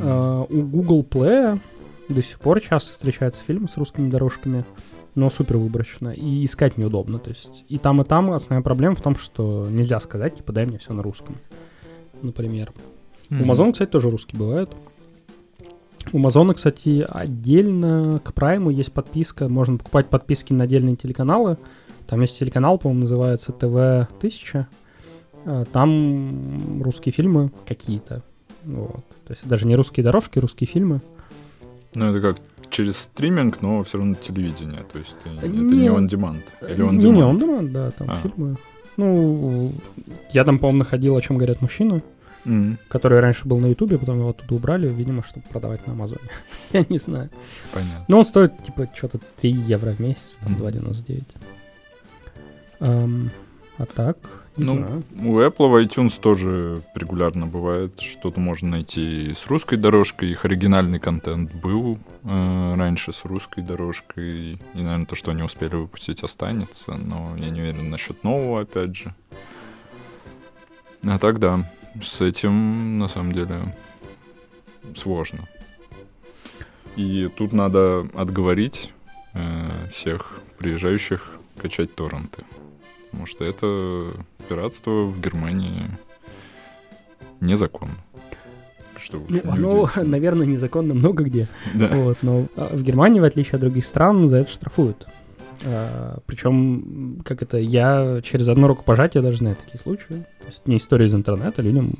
Uh, 0.00 0.46
у 0.50 0.62
Google 0.62 1.02
Play 1.02 1.60
до 2.08 2.22
сих 2.22 2.40
пор 2.40 2.60
часто 2.60 2.92
встречаются 2.92 3.42
фильмы 3.46 3.68
с 3.68 3.76
русскими 3.76 4.08
дорожками, 4.10 4.64
но 5.14 5.28
супер 5.30 5.58
выборочно. 5.58 6.10
И 6.10 6.44
искать 6.44 6.78
неудобно. 6.78 7.18
То 7.18 7.30
есть 7.30 7.64
и 7.68 7.78
там, 7.78 8.00
и 8.00 8.04
там 8.04 8.30
основная 8.32 8.62
проблема 8.62 8.96
в 8.96 9.02
том, 9.02 9.16
что 9.16 9.68
нельзя 9.70 10.00
сказать, 10.00 10.36
типа, 10.36 10.52
дай 10.52 10.66
мне 10.66 10.78
все 10.78 10.92
на 10.92 11.02
русском. 11.02 11.36
Например. 12.22 12.72
Mm-hmm. 13.28 13.42
У 13.42 13.44
Amazon, 13.44 13.72
кстати, 13.72 13.90
тоже 13.90 14.10
русский 14.10 14.36
бывает. 14.36 14.70
У 16.12 16.18
Амазона, 16.18 16.54
кстати, 16.54 17.06
отдельно 17.08 18.20
к 18.24 18.34
Прайму 18.34 18.70
есть 18.70 18.92
подписка. 18.92 19.48
Можно 19.48 19.78
покупать 19.78 20.08
подписки 20.08 20.52
на 20.52 20.64
отдельные 20.64 20.96
телеканалы. 20.96 21.58
Там 22.06 22.20
есть 22.20 22.38
телеканал, 22.38 22.78
по-моему, 22.78 23.02
называется 23.02 23.52
ТВ-1000. 23.52 24.66
А, 25.44 25.64
там 25.66 26.82
русские 26.82 27.12
фильмы 27.12 27.52
какие-то. 27.66 28.22
Вот. 28.64 29.04
То 29.26 29.30
есть 29.30 29.46
даже 29.46 29.66
не 29.66 29.76
русские 29.76 30.04
дорожки, 30.04 30.38
русские 30.38 30.68
фильмы. 30.68 31.00
Ну, 31.94 32.06
это 32.06 32.20
как 32.20 32.36
через 32.70 32.98
стриминг, 32.98 33.60
но 33.60 33.82
все 33.82 33.98
равно 33.98 34.14
телевидение. 34.14 34.84
То 34.92 34.98
есть 34.98 35.14
это 35.24 35.48
не, 35.48 35.58
не 35.60 35.88
on 35.88 36.08
demand. 36.08 36.42
Или 36.62 36.84
on 36.84 36.90
demand? 36.90 37.02
Не, 37.02 37.10
не 37.10 37.20
on 37.20 37.38
demand, 37.38 37.68
да, 37.70 37.90
там 37.90 38.10
а. 38.10 38.16
фильмы. 38.22 38.56
Ну, 38.96 39.72
я 40.32 40.44
там, 40.44 40.58
по-моему, 40.58 40.80
находил, 40.80 41.16
о 41.16 41.22
чем 41.22 41.38
говорят 41.38 41.60
мужчины 41.62 42.02
mm. 42.44 42.76
который 42.88 43.20
раньше 43.20 43.46
был 43.46 43.60
на 43.60 43.66
Ютубе, 43.66 43.98
потом 43.98 44.18
его 44.18 44.30
оттуда 44.30 44.54
убрали, 44.54 44.88
видимо, 44.88 45.22
чтобы 45.22 45.46
продавать 45.48 45.86
на 45.86 45.92
Амазоне. 45.92 46.28
Я 46.72 46.84
не 46.88 46.98
знаю. 46.98 47.30
Понятно. 47.72 48.04
Но 48.08 48.18
он 48.18 48.24
стоит, 48.24 48.62
типа, 48.62 48.88
что-то 48.94 49.18
3 49.40 49.50
евро 49.50 49.92
в 49.92 50.00
месяц, 50.00 50.38
там, 50.42 50.54
mm. 50.54 50.72
2,99. 50.72 51.24
Um, 52.80 53.30
а 53.78 53.86
так, 53.86 54.18
не 54.56 54.64
ну, 54.64 54.76
знаю. 54.76 55.02
У 55.18 55.38
Apple 55.38 55.68
в 55.68 55.84
iTunes 55.84 56.20
тоже 56.20 56.82
регулярно 56.94 57.46
бывает, 57.46 58.00
что-то 58.00 58.38
можно 58.40 58.68
найти 58.68 59.32
с 59.34 59.46
русской 59.46 59.76
дорожкой. 59.76 60.30
Их 60.30 60.44
оригинальный 60.44 60.98
контент 60.98 61.52
был 61.54 61.98
э, 62.24 62.74
раньше 62.76 63.12
с 63.12 63.24
русской 63.24 63.62
дорожкой. 63.62 64.52
И, 64.52 64.58
наверное, 64.74 65.06
то, 65.06 65.16
что 65.16 65.30
они 65.30 65.42
успели 65.42 65.74
выпустить, 65.74 66.22
останется. 66.22 66.92
Но 66.94 67.34
я 67.36 67.48
не 67.48 67.60
уверен 67.62 67.90
насчет 67.90 68.24
нового, 68.24 68.60
опять 68.60 68.94
же. 68.94 69.14
А 71.04 71.18
так 71.18 71.38
да 71.38 71.64
с 72.00 72.20
этим 72.20 72.98
на 72.98 73.08
самом 73.08 73.32
деле 73.32 73.56
сложно. 74.96 75.40
И 76.96 77.30
тут 77.36 77.52
надо 77.52 78.06
отговорить 78.14 78.92
э, 79.34 79.70
всех 79.90 80.40
приезжающих 80.58 81.38
качать 81.58 81.94
торренты. 81.94 82.44
Потому 83.12 83.26
что 83.26 83.44
это 83.44 84.10
пиратство 84.48 85.04
в 85.04 85.20
Германии 85.20 85.84
незаконно. 87.40 87.92
Что, 88.96 89.22
ну, 89.28 89.40
оно, 89.44 89.88
наверное, 90.02 90.46
незаконно 90.46 90.94
много 90.94 91.24
где. 91.24 91.46
Да. 91.74 91.88
Вот, 91.88 92.18
но 92.22 92.46
а, 92.56 92.74
в 92.74 92.82
Германии, 92.82 93.20
в 93.20 93.24
отличие 93.24 93.54
от 93.54 93.60
других 93.60 93.84
стран, 93.84 94.28
за 94.28 94.38
это 94.38 94.50
штрафуют. 94.50 95.06
А, 95.64 96.20
причем, 96.24 97.20
как 97.24 97.42
это, 97.42 97.58
я 97.58 98.20
через 98.22 98.48
одно 98.48 98.68
рукопожатие 98.68 99.22
даже 99.22 99.38
знаю 99.38 99.56
такие 99.56 99.78
случаи. 99.78 100.24
То 100.40 100.46
есть 100.46 100.66
не 100.66 100.78
история 100.78 101.06
из 101.06 101.14
интернета, 101.14 101.60
людям 101.60 101.94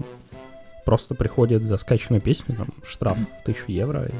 просто 0.87 1.15
приходят 1.15 1.63
за 1.63 1.77
скачанную 1.77 2.23
песню, 2.23 2.57
там, 2.57 2.69
штраф 2.87 3.19
в 3.19 3.45
тысячу 3.45 3.71
евро. 3.71 4.07
И... 4.07 4.13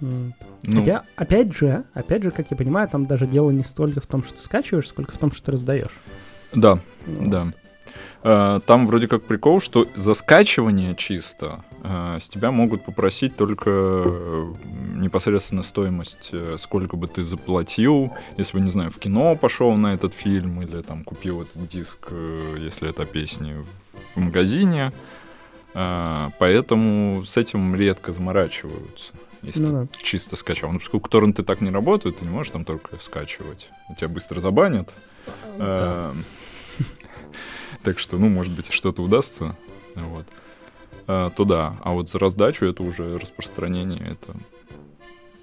Ну. 0.00 0.32
Хотя, 0.62 1.04
опять 1.16 1.52
же, 1.52 1.84
опять 1.94 2.22
же, 2.22 2.30
как 2.30 2.50
я 2.50 2.56
понимаю, 2.56 2.88
там 2.88 3.06
даже 3.06 3.26
дело 3.26 3.50
не 3.50 3.64
столько 3.64 4.00
в 4.00 4.06
том, 4.06 4.22
что 4.22 4.34
ты 4.34 4.42
скачиваешь, 4.42 4.88
сколько 4.88 5.12
в 5.12 5.18
том, 5.18 5.32
что 5.32 5.46
ты 5.46 5.52
раздаешь. 5.52 6.00
Да, 6.52 6.80
ну. 7.06 7.30
да. 7.30 7.52
Э, 8.28 8.58
там 8.66 8.88
вроде 8.88 9.06
как 9.06 9.22
прикол, 9.22 9.60
что 9.60 9.86
за 9.94 10.14
скачивание 10.14 10.96
чисто 10.96 11.64
э, 11.84 12.18
с 12.20 12.28
тебя 12.28 12.50
могут 12.50 12.84
попросить 12.84 13.36
только 13.36 13.70
э, 13.70 14.52
непосредственно 14.96 15.62
стоимость, 15.62 16.32
сколько 16.58 16.96
бы 16.96 17.06
ты 17.06 17.22
заплатил, 17.22 18.12
если 18.36 18.58
бы, 18.58 18.64
не 18.64 18.70
знаю, 18.72 18.90
в 18.90 18.98
кино 18.98 19.36
пошел 19.36 19.72
на 19.76 19.94
этот 19.94 20.12
фильм 20.12 20.60
или 20.60 20.82
там 20.82 21.04
купил 21.04 21.42
этот 21.42 21.68
диск, 21.68 22.08
если 22.58 22.90
это 22.90 23.04
песни 23.06 23.54
в 24.14 24.18
магазине. 24.18 24.92
Поэтому 25.72 27.22
с 27.22 27.36
этим 27.36 27.74
редко 27.74 28.12
заморачиваются 28.12 29.12
если 29.46 29.60
ну, 29.60 29.86
ты 29.86 29.92
да. 29.92 30.02
чисто 30.02 30.34
скачал. 30.34 30.72
Ну, 30.72 30.80
поскольку 30.80 31.08
торренты 31.08 31.44
так 31.44 31.60
не 31.60 31.70
работают, 31.70 32.18
ты 32.18 32.24
не 32.24 32.30
можешь 32.30 32.52
там 32.52 32.64
только 32.64 32.96
скачивать. 33.00 33.70
Тебя 33.96 34.08
быстро 34.08 34.40
забанят. 34.40 34.92
Да. 35.58 36.14
Так 37.82 38.00
что, 38.00 38.16
ну, 38.16 38.28
может 38.28 38.52
быть, 38.52 38.72
что-то 38.72 39.00
удастся. 39.00 39.56
Вот. 39.94 40.26
А, 41.06 41.30
то 41.30 41.44
да. 41.44 41.76
А 41.84 41.92
вот 41.92 42.10
за 42.10 42.18
раздачу 42.18 42.64
это 42.64 42.82
уже 42.82 43.16
распространение, 43.16 44.00
это, 44.00 44.36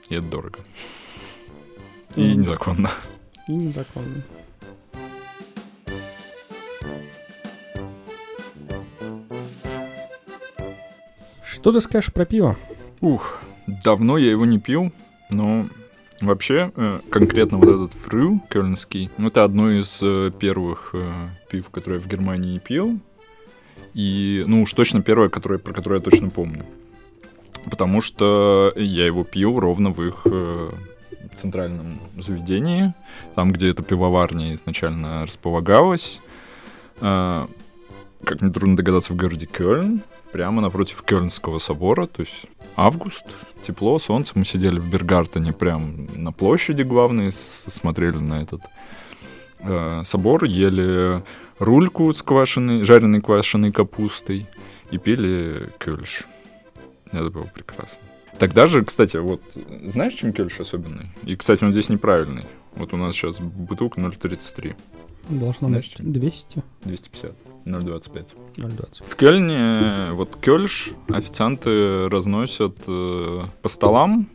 и 0.09 0.15
это 0.15 0.25
дорого. 0.27 0.59
И 2.17 2.35
незаконно. 2.35 2.91
И 3.47 3.53
незаконно. 3.53 4.23
Что 11.45 11.71
ты 11.71 11.79
скажешь 11.79 12.11
про 12.11 12.25
пиво? 12.25 12.57
Ух, 12.99 13.39
давно 13.67 14.17
я 14.17 14.31
его 14.31 14.45
не 14.45 14.59
пил, 14.59 14.91
но 15.29 15.65
Вообще, 16.23 16.71
э, 16.77 16.99
конкретно 17.09 17.57
вот 17.57 17.67
этот 17.67 17.93
фрю 17.93 18.39
кёльнский, 18.49 19.09
ну, 19.17 19.27
это 19.27 19.43
одно 19.43 19.69
из 19.71 19.99
э, 20.01 20.31
первых 20.39 20.91
э, 20.93 21.03
пив, 21.49 21.69
которые 21.69 21.99
я 21.99 22.05
в 22.05 22.09
Германии 22.09 22.59
пил. 22.59 22.97
И, 23.93 24.43
ну 24.47 24.61
уж 24.61 24.71
точно 24.71 25.01
первое, 25.01 25.27
которое, 25.27 25.59
про 25.59 25.73
которое 25.73 25.95
я 25.95 26.01
точно 26.01 26.29
помню. 26.29 26.65
Потому 27.69 27.99
что 27.99 28.71
я 28.75 29.05
его 29.05 29.25
пил 29.25 29.59
ровно 29.59 29.91
в 29.91 30.01
их 30.01 30.25
центральном 31.39 31.99
заведении, 32.17 32.93
там, 33.35 33.51
где 33.51 33.69
эта 33.69 33.83
пивоварня 33.83 34.55
изначально 34.55 35.25
располагалась. 35.25 36.19
Как 38.25 38.41
нетрудно 38.41 38.77
догадаться, 38.77 39.13
в 39.13 39.17
городе 39.17 39.45
Кёльн, 39.45 40.01
прямо 40.31 40.61
напротив 40.61 41.01
Кёльнского 41.03 41.59
собора, 41.59 42.07
то 42.07 42.21
есть 42.21 42.45
август, 42.75 43.25
тепло, 43.63 43.99
солнце. 43.99 44.33
Мы 44.35 44.45
сидели 44.45 44.79
в 44.79 44.89
Бергартене 44.89 45.51
прям 45.51 46.07
на 46.15 46.31
площади 46.31 46.83
главной, 46.83 47.33
смотрели 47.33 48.17
на 48.17 48.41
этот 48.41 48.61
э, 49.59 50.03
собор, 50.05 50.45
ели 50.45 51.21
рульку 51.59 52.13
с 52.13 52.21
квашеной, 52.21 52.83
жареной 52.85 53.21
квашеной 53.21 53.71
капустой 53.71 54.47
и 54.91 54.97
пили 54.97 55.69
кёльш. 55.79 56.23
Это 57.11 57.29
было 57.29 57.43
прекрасно. 57.53 58.03
Тогда 58.39 58.67
же, 58.67 58.83
кстати, 58.83 59.17
вот 59.17 59.41
знаешь, 59.85 60.13
чем 60.13 60.33
кёльш 60.33 60.59
особенный? 60.59 61.07
И, 61.23 61.35
кстати, 61.35 61.63
он 61.63 61.71
здесь 61.71 61.89
неправильный. 61.89 62.45
Вот 62.75 62.93
у 62.93 62.97
нас 62.97 63.15
сейчас 63.15 63.37
бутылка 63.39 63.99
0,33. 63.99 64.75
Должно 65.29 65.69
Знаешь, 65.69 65.93
быть 65.97 66.11
200. 66.11 66.63
250. 66.83 67.35
0,25. 67.65 68.27
0,20. 68.57 69.03
В 69.07 69.15
Кёльне 69.15 70.11
вот 70.11 70.35
кёльш 70.37 70.91
официанты 71.09 72.09
разносят 72.09 72.77
э, 72.87 73.41
по 73.61 73.69
столам 73.69 74.29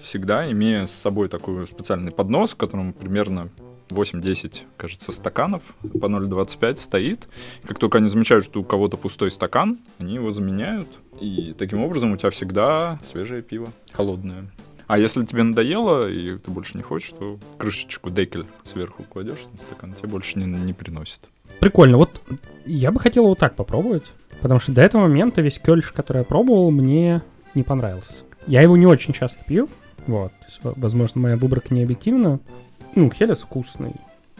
всегда, 0.00 0.50
имея 0.50 0.86
с 0.86 0.92
собой 0.92 1.28
такой 1.28 1.66
специальный 1.66 2.12
поднос, 2.12 2.52
в 2.52 2.56
котором 2.56 2.92
примерно 2.92 3.50
8-10, 3.88 4.62
кажется, 4.76 5.12
стаканов 5.12 5.62
по 5.80 6.06
0,25 6.06 6.76
стоит. 6.76 7.28
Как 7.64 7.78
только 7.78 7.98
они 7.98 8.08
замечают, 8.08 8.44
что 8.44 8.60
у 8.60 8.64
кого-то 8.64 8.96
пустой 8.96 9.30
стакан, 9.30 9.78
они 9.98 10.14
его 10.14 10.32
заменяют. 10.32 10.88
И 11.20 11.54
таким 11.58 11.82
образом 11.82 12.12
у 12.12 12.16
тебя 12.16 12.30
всегда 12.30 13.00
свежее 13.04 13.42
пиво, 13.42 13.68
холодное. 13.92 14.50
А 14.86 14.98
если 14.98 15.24
тебе 15.24 15.42
надоело, 15.42 16.08
и 16.08 16.38
ты 16.38 16.50
больше 16.50 16.76
не 16.76 16.82
хочешь, 16.82 17.10
то 17.10 17.38
крышечку 17.58 18.10
декель 18.10 18.46
сверху 18.64 19.02
кладешь 19.02 19.44
на 19.52 19.58
стакан, 19.58 19.94
тебе 19.94 20.08
больше 20.08 20.38
не, 20.38 20.46
не 20.46 20.72
приносит. 20.72 21.20
Прикольно. 21.60 21.96
Вот 21.98 22.20
я 22.66 22.92
бы 22.92 23.00
хотел 23.00 23.26
вот 23.26 23.38
так 23.38 23.56
попробовать, 23.56 24.04
потому 24.40 24.60
что 24.60 24.72
до 24.72 24.82
этого 24.82 25.02
момента 25.02 25.40
весь 25.40 25.58
кёльш, 25.58 25.92
который 25.92 26.18
я 26.18 26.24
пробовал, 26.24 26.70
мне 26.70 27.22
не 27.54 27.62
понравился. 27.62 28.14
Я 28.46 28.62
его 28.62 28.76
не 28.76 28.86
очень 28.86 29.12
часто 29.12 29.44
пью, 29.44 29.68
вот. 30.06 30.32
Возможно, 30.62 31.20
моя 31.20 31.36
выборка 31.36 31.74
не 31.74 31.82
объективна. 31.82 32.40
Ну, 32.94 33.10
Хелес 33.10 33.40
вкусный, 33.40 33.92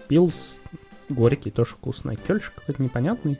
Пилс 0.09 0.61
горький, 1.09 1.51
тоже 1.51 1.73
вкусный, 1.73 2.17
Кёльш 2.17 2.51
какой-то 2.51 2.83
непонятный. 2.83 3.39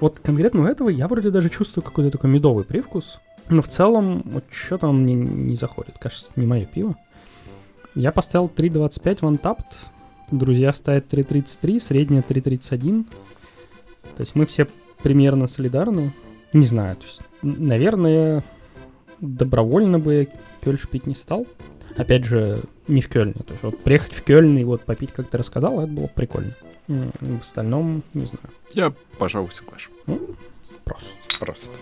Вот 0.00 0.18
конкретно 0.18 0.62
у 0.62 0.66
этого 0.66 0.88
я 0.88 1.06
вроде 1.06 1.30
даже 1.30 1.50
чувствую 1.50 1.84
какой-то 1.84 2.10
такой 2.10 2.30
медовый 2.30 2.64
привкус, 2.64 3.20
но 3.48 3.62
в 3.62 3.68
целом 3.68 4.22
вот 4.24 4.44
что-то 4.50 4.88
он 4.88 5.02
мне 5.02 5.14
не 5.14 5.56
заходит. 5.56 5.96
Кажется, 5.98 6.26
не 6.36 6.46
мое 6.46 6.64
пиво. 6.64 6.96
Я 7.94 8.10
поставил 8.10 8.50
3.25 8.54 9.18
в 9.18 9.22
Untapped, 9.22 9.76
друзья 10.30 10.72
ставят 10.72 11.12
3.33, 11.12 11.80
средняя 11.80 12.22
3.31. 12.22 13.04
То 14.16 14.20
есть 14.20 14.34
мы 14.34 14.46
все 14.46 14.66
примерно 15.02 15.48
солидарны. 15.48 16.12
Не 16.52 16.66
знаю, 16.66 16.96
то 16.96 17.04
есть, 17.04 17.20
наверное, 17.42 18.44
добровольно 19.20 19.98
бы 19.98 20.28
Кёльш 20.62 20.88
пить 20.88 21.06
не 21.06 21.14
стал. 21.14 21.46
Опять 21.96 22.24
же, 22.24 22.62
не 22.88 23.00
в 23.00 23.08
Кёльне. 23.08 23.34
То 23.34 23.52
есть 23.52 23.62
вот 23.62 23.82
приехать 23.82 24.12
в 24.12 24.22
Кёльн 24.22 24.56
и 24.58 24.64
вот 24.64 24.82
попить, 24.82 25.12
как 25.12 25.28
ты 25.28 25.38
рассказал, 25.38 25.80
это 25.80 25.92
было 25.92 26.06
прикольно. 26.06 26.52
В 26.86 27.40
остальном, 27.40 28.02
не 28.12 28.26
знаю, 28.26 28.50
Я, 28.72 28.92
пожалуй, 29.18 29.50
соглашусь. 29.52 29.94
просто. 30.84 31.08
Просто. 31.40 31.72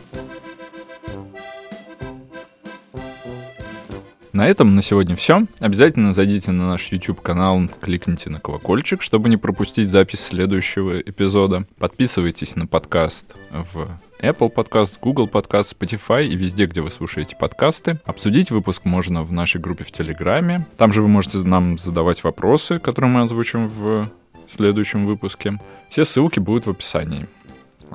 На 4.43 4.49
этом 4.49 4.75
на 4.75 4.83
сегодня 4.83 5.15
все. 5.15 5.47
Обязательно 5.61 6.13
зайдите 6.13 6.51
на 6.51 6.71
наш 6.71 6.91
YouTube 6.91 7.21
канал, 7.21 7.63
кликните 7.81 8.29
на 8.29 8.41
колокольчик, 8.41 9.01
чтобы 9.01 9.29
не 9.29 9.37
пропустить 9.37 9.89
запись 9.89 10.19
следующего 10.19 10.99
эпизода. 10.99 11.65
Подписывайтесь 11.79 12.57
на 12.57 12.67
подкаст 12.67 13.37
в 13.53 13.89
Apple 14.19 14.53
Podcast, 14.53 14.99
Google 15.01 15.29
Podcast, 15.29 15.77
Spotify 15.79 16.27
и 16.27 16.35
везде, 16.35 16.67
где 16.67 16.81
вы 16.81 16.91
слушаете 16.91 17.37
подкасты. 17.37 18.01
Обсудить 18.05 18.51
выпуск 18.51 18.85
можно 18.85 19.23
в 19.23 19.31
нашей 19.31 19.61
группе 19.61 19.85
в 19.85 19.93
Телеграме. 19.93 20.67
Там 20.77 20.93
же 20.93 21.03
вы 21.03 21.09
можете 21.09 21.39
нам 21.39 21.79
задавать 21.79 22.25
вопросы, 22.25 22.81
которые 22.81 23.13
мы 23.13 23.23
озвучим 23.23 23.69
в 23.69 24.11
следующем 24.53 25.07
выпуске. 25.07 25.61
Все 25.89 26.05
ссылки 26.05 26.41
будут 26.41 26.67
в 26.67 26.71
описании. 26.71 27.29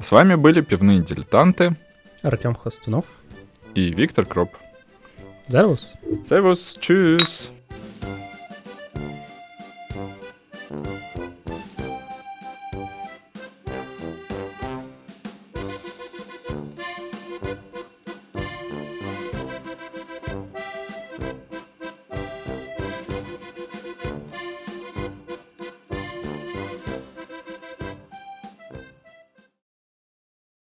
С 0.02 0.12
вами 0.12 0.36
были 0.36 0.62
пивные 0.62 1.02
дилетанты 1.02 1.76
Артем 2.22 2.56
Хостунов. 2.56 3.04
и 3.76 3.92
Виктор 3.92 4.26
Кроп. 4.26 4.52
Servus. 5.50 5.98
Servus, 6.24 6.78
tschüss. 6.80 7.54